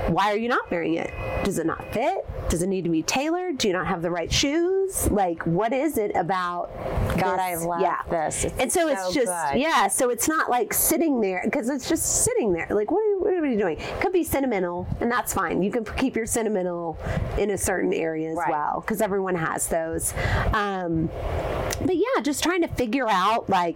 [0.10, 1.12] why are you not wearing it?
[1.44, 2.26] Does it not fit?
[2.50, 3.58] Does it need to be tailored?
[3.60, 5.10] Do you not have the right shoes?
[5.10, 6.70] Like, what is it about?
[7.18, 7.40] God?
[7.40, 8.02] I love yeah.
[8.10, 8.44] this.
[8.46, 9.60] It's and so it's just good.
[9.60, 9.88] yeah.
[9.88, 12.68] So it's not like sitting there because it's just sitting there.
[12.70, 13.78] Like, what are, you, what are you doing?
[13.80, 15.62] It could be sentimental, and that's fine.
[15.62, 16.98] You can keep your sentimental
[17.38, 18.50] in a certain area as Right.
[18.50, 20.14] well because everyone has those.
[20.54, 21.10] Um,
[21.84, 23.76] but yeah, just trying to figure out like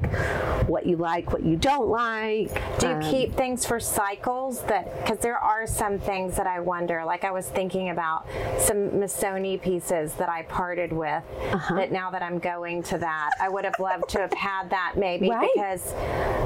[0.68, 2.54] what you like, what you don't like.
[2.80, 6.60] Do you Um, keep things for cycles that because there are some things that I
[6.60, 8.26] wonder like I was thinking about
[8.60, 11.76] some Missoni pieces that I parted with Uh-huh.
[11.76, 14.94] that now that I'm going to that I would have loved to have had that
[14.98, 15.50] maybe Right.
[15.56, 15.94] because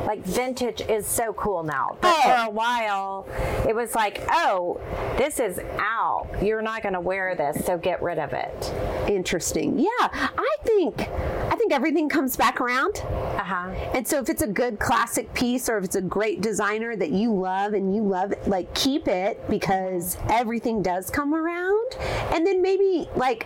[0.08, 2.22] like vintage is so cool now but Oh.
[2.30, 3.28] for a while
[3.68, 4.80] it was like oh
[5.18, 8.74] this is out you're not going to wear this so get rid of it
[9.08, 9.80] interesting.
[9.80, 12.98] Yeah, I think I think everything comes back around.
[13.00, 16.96] uh-huh And so if it's a good classic piece or if it's a great designer
[16.96, 21.96] that you love and you love it, like keep it because everything does come around.
[22.32, 23.46] And then maybe like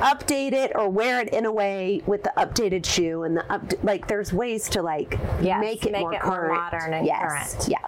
[0.00, 3.62] update it or wear it in a way with the updated shoe and the up
[3.82, 7.54] like there's ways to like Yes, make it make more it more modern and yes.
[7.54, 7.68] current.
[7.68, 7.86] Yeah.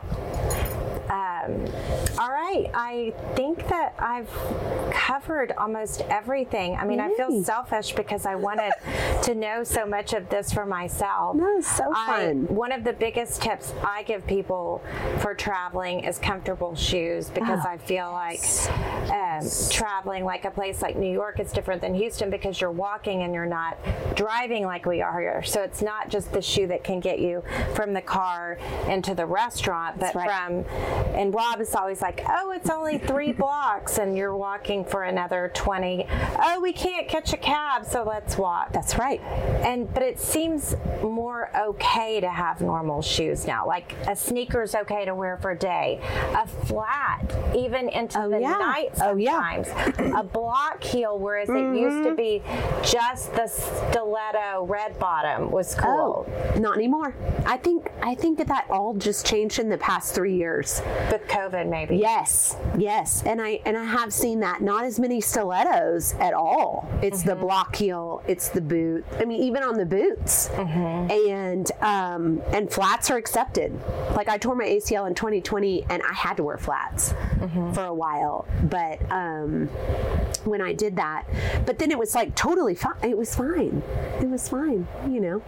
[1.12, 1.66] Um,
[2.22, 2.70] all right.
[2.72, 4.28] I think that I've
[4.92, 6.76] covered almost everything.
[6.76, 8.72] I mean, I feel selfish because I wanted
[9.24, 11.34] to know so much of this for myself.
[11.36, 12.46] No, so I- fun.
[12.46, 14.82] one of the biggest tips I give people
[15.18, 17.68] for traveling is comfortable shoes because Oh.
[17.68, 18.40] I feel like
[19.10, 23.22] um, traveling like a place like New York is different than Houston because you're walking
[23.22, 23.76] and you're not
[24.14, 25.42] driving like we are here.
[25.42, 27.42] So it's not just the shoe that can get you
[27.74, 28.58] from the car
[28.88, 30.28] into the restaurant, but right.
[30.30, 30.64] from
[31.16, 35.50] and Rob is always like, "Oh, it's only three blocks, and you're walking for another
[35.54, 36.06] 20.
[36.42, 39.20] Oh, we can't catch a cab, so let's walk." That's right.
[39.64, 43.66] And but it seems more okay to have normal shoes now.
[43.66, 46.00] Like a sneaker's okay to wear for a day.
[46.36, 47.22] A flat,
[47.54, 48.56] even into Oh, the yeah.
[48.58, 49.62] night Oh, yeah.
[49.62, 50.14] sometimes.
[50.16, 52.04] a block heel, whereas it used Mm-hmm.
[52.04, 52.42] to be
[52.82, 56.26] just the stiletto red bottom was cool.
[56.28, 57.14] Oh, not anymore.
[57.44, 60.80] I think I think that that all just changed in the past 3 years.
[61.10, 61.96] With COVID, maybe.
[62.03, 64.61] Yes, yes, and I and I have seen that.
[64.61, 66.88] Not as many stilettos at all.
[67.00, 68.24] It's the block heel.
[68.26, 69.05] It's the boot.
[69.20, 73.72] I mean, even on the boots, and um, and flats are accepted.
[74.16, 77.14] Like I tore my ACL in 2020, and I had to wear flats
[77.72, 78.48] for a while.
[78.64, 79.68] But um,
[80.42, 81.26] when I did that,
[81.66, 82.96] but then it was like totally fine.
[83.05, 83.80] It was fine.
[84.20, 84.88] It was fine.
[85.09, 85.42] You know,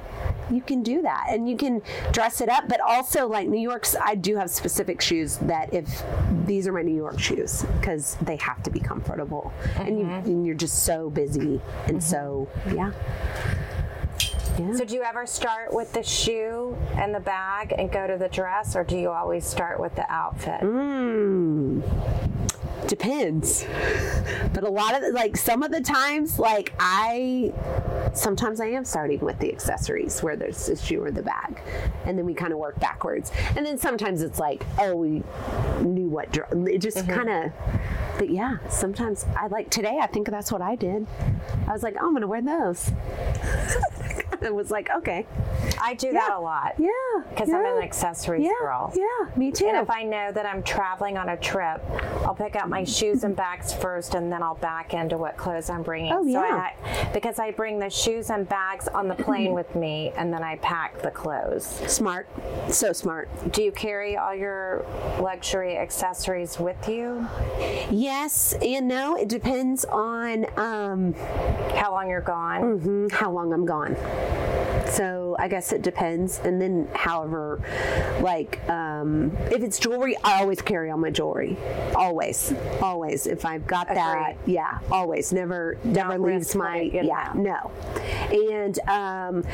[0.52, 1.82] you can do that, and you can
[2.12, 2.68] dress it up.
[2.68, 6.04] But also, like New York's, I do have specific shoes that if
[6.46, 10.46] these are my New York shoes because they have to be comfortable, and you and
[10.46, 12.92] you're just so busy, and so yeah.
[14.58, 14.72] Yeah.
[14.74, 18.28] So do you ever start with the shoe and the bag and go to the
[18.28, 20.60] dress, or do you always start with the outfit?
[20.60, 21.82] Mm.
[22.86, 23.66] Depends.
[24.54, 27.52] But a lot of like some of the times, like I
[28.14, 31.60] sometimes I am starting with the accessories where there's the shoe or the bag,
[32.06, 33.30] and then we kind of work backwards.
[33.56, 35.22] And then sometimes it's like, oh, we
[35.82, 37.12] knew what it just mm-hmm.
[37.12, 37.52] kind of.
[38.18, 39.98] But yeah, sometimes I like today.
[40.00, 41.06] I think that's what I did.
[41.66, 42.90] I was like, oh, I'm gonna wear those.
[44.44, 45.26] it was like, okay,
[45.80, 46.74] I do that a lot.
[46.78, 46.88] yeah,
[47.30, 48.92] Because I'm an accessories yeah, girl.
[48.94, 49.66] Yeah, me too.
[49.66, 51.82] And if I know that I'm traveling on a trip,
[52.24, 55.70] I'll pick out my shoes and bags first, and then I'll back into what clothes
[55.70, 56.12] I'm bringing.
[56.12, 56.70] Oh, So yeah.
[56.70, 60.42] I, because I bring the shoes and bags on the plane with me, and then
[60.42, 61.66] I pack the clothes.
[61.86, 62.28] smart,
[62.68, 63.28] so smart.
[63.52, 64.84] Do you carry all your
[65.20, 67.26] luxury accessories with you?
[67.90, 69.16] Yes and no.
[69.16, 71.14] It depends on um,
[71.74, 72.78] How long you're gone?
[72.80, 73.96] mhm, how long I'm gone.
[74.94, 76.38] So I guess it depends.
[76.40, 77.60] And then, however,
[78.20, 81.56] like um, if it's jewelry, I always carry all my jewelry.
[81.96, 83.26] Always, always.
[83.26, 85.32] If I've got that, yeah, always.
[85.32, 87.36] Never, never leaves my letting it get yeah, out.
[87.36, 87.70] no.
[88.30, 89.44] And um,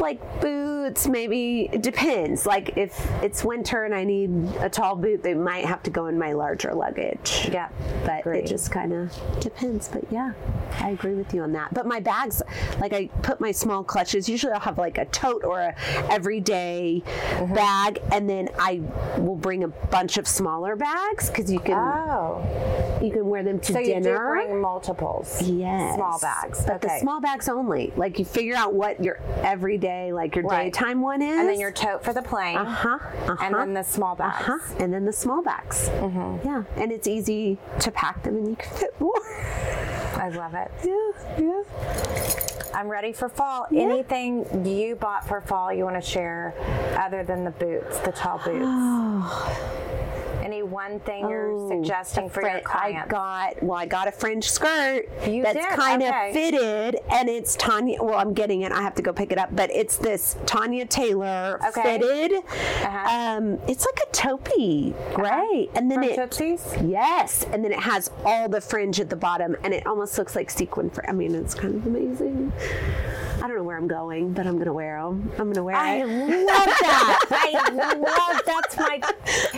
[0.00, 2.46] like boots, maybe it depends.
[2.46, 6.06] Like if it's winter and I need a tall boot, they might have to go
[6.06, 7.48] in my larger luggage.
[7.52, 7.68] Yeah,
[8.04, 8.38] but agree.
[8.38, 9.88] it just kind of depends.
[9.88, 10.32] But yeah,
[10.78, 11.74] I agree with you on that.
[11.74, 12.40] But my bags,
[12.80, 13.82] like I put my small
[14.16, 14.28] clutches.
[14.28, 15.74] Usually I'll have like a tote or a
[16.10, 17.54] everyday Mm-hmm.
[17.54, 18.80] bag, and then I
[19.18, 23.60] will bring a bunch of smaller bags because you can Oh, you can wear them
[23.60, 24.28] to so you do dinner.
[24.30, 25.42] bring multiples?
[25.42, 25.94] Yes.
[25.96, 26.64] Small bags.
[26.64, 26.94] But okay.
[26.94, 27.92] the small bags only.
[27.96, 30.72] Like you figure out what your everyday, like your Right.
[30.72, 31.38] daytime one is.
[31.38, 32.56] and then your tote for the plane.
[32.56, 32.98] uh huh.
[33.28, 33.36] Uh-huh.
[33.44, 34.48] And then the small bags.
[34.48, 34.74] Uh-huh.
[34.82, 35.88] And then the small bags.
[35.90, 36.46] Mm-hmm.
[36.46, 36.62] Yeah.
[36.76, 39.12] And it's easy to pack them and you can fit more.
[40.16, 40.70] I love it.
[40.84, 41.38] yeah.
[41.38, 41.62] Yeah.
[42.74, 43.66] I'm ready for fall.
[44.00, 46.52] Anything you bought for fall you want to share
[47.02, 48.62] other than the boots, the tall boots?
[50.44, 53.06] Any one thing you're Oh, suggesting a for your clients?
[53.06, 56.32] I got well, I got a fringe skirt You that's kind of Okay.
[56.34, 58.00] fitted, and it's Tanya.
[58.02, 58.70] Well, I'm getting it.
[58.70, 61.98] I have to go pick it up, but it's this Tanya Taylor Okay.
[61.98, 62.32] fitted.
[62.36, 63.10] Uh-huh.
[63.38, 66.16] Um, it's like a taupey gray, and then From it
[66.84, 70.36] yes, and then it has all the fringe at the bottom, and it almost looks
[70.36, 70.90] like sequin.
[70.90, 72.52] Fr- I mean, it's kind of amazing.
[73.46, 75.30] I don't know where I'm going, but I'm going to wear them.
[75.34, 76.02] I'm going to wear I it.
[76.02, 77.26] I love that.
[77.30, 79.00] I love that's my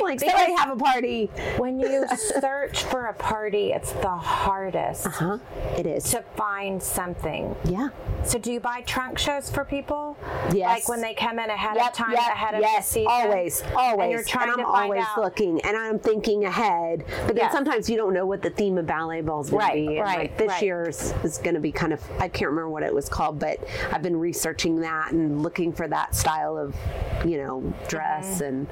[0.03, 1.30] like, say I have a party.
[1.57, 5.39] when you search for a party, it's the hardest Uh-huh.
[5.78, 6.05] It is.
[6.11, 7.57] to find something.
[7.64, 7.89] yeah.
[8.24, 10.18] So do you buy trunk shows for people?
[10.53, 10.80] Yes.
[10.80, 13.07] Like when they come in ahead of time, ahead of yes, the season?
[13.11, 14.03] always, always.
[14.05, 15.22] And you're trying I'm to find always out.
[15.22, 17.05] looking, and I'm thinking ahead.
[17.26, 19.80] But then sometimes you don't know what the theme of ballet ball is going Right,
[19.82, 19.97] to be.
[19.97, 20.62] And, right, like this right.
[20.62, 23.61] year's is going to be kind of I can't remember what it was called, but
[23.93, 26.74] I've been researching that and looking for that style of,
[27.26, 28.45] you know, dress Mm-hmm.
[28.45, 28.66] and.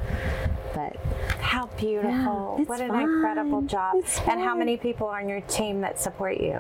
[0.74, 0.96] But
[1.40, 2.56] How beautiful.
[2.58, 3.00] it's what an fun.
[3.00, 3.96] incredible job.
[4.28, 6.52] And how many people are on your team that support you?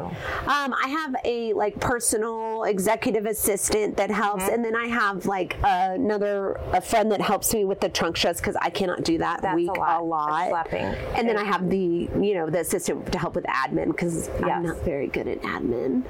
[0.46, 4.54] Um, I have a like personal executive assistant that helps, Mm-hmm.
[4.54, 8.38] and then I have like another a friend that helps me with the trunk shows
[8.38, 10.72] because I cannot do that That's a week lot a lot.
[10.72, 14.44] And then I have the you know the assistant to help with admin because Yes.
[14.50, 16.04] I'm not very good at admin.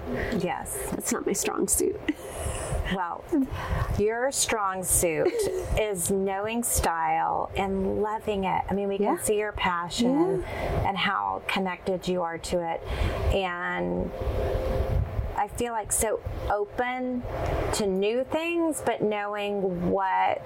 [0.45, 0.79] Yes.
[0.93, 1.99] That's not my strong suit.
[2.95, 3.25] Well,
[3.99, 5.27] your strong suit
[5.79, 8.63] is knowing style and loving it.
[8.71, 9.19] I mean, we can Yeah.
[9.23, 10.45] see your passion
[10.85, 12.81] and how connected you are to it.
[13.35, 14.09] And
[15.47, 16.19] I feel like so
[16.51, 17.23] open
[17.75, 20.43] to new things, but knowing what,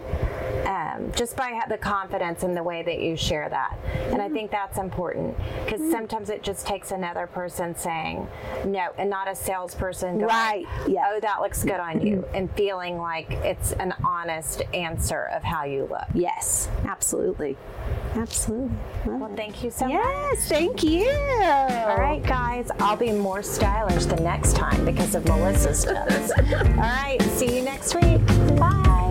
[0.67, 3.79] um, just by the confidence in the way that you share that.
[4.11, 4.35] And I mm-hmm.
[4.35, 5.91] think that's important because mm-hmm.
[5.91, 8.29] sometimes it just takes another person saying
[8.67, 11.05] no and not a salesperson going, Right, yeah.
[11.07, 12.35] oh, that looks good on you, mm-hmm.
[12.35, 16.09] and feeling like it's an honest answer of how you look.
[16.13, 17.57] Yes, absolutely,
[18.17, 18.77] absolutely.
[19.07, 19.37] Love Well, it.
[19.37, 19.95] thank you so much.
[19.95, 21.09] Yes, thank you.
[21.09, 26.33] All right, guys, I'll be more stylish the next time because of Melissa's tips.
[26.53, 28.25] All right, see you next week.
[28.57, 29.10] Bye.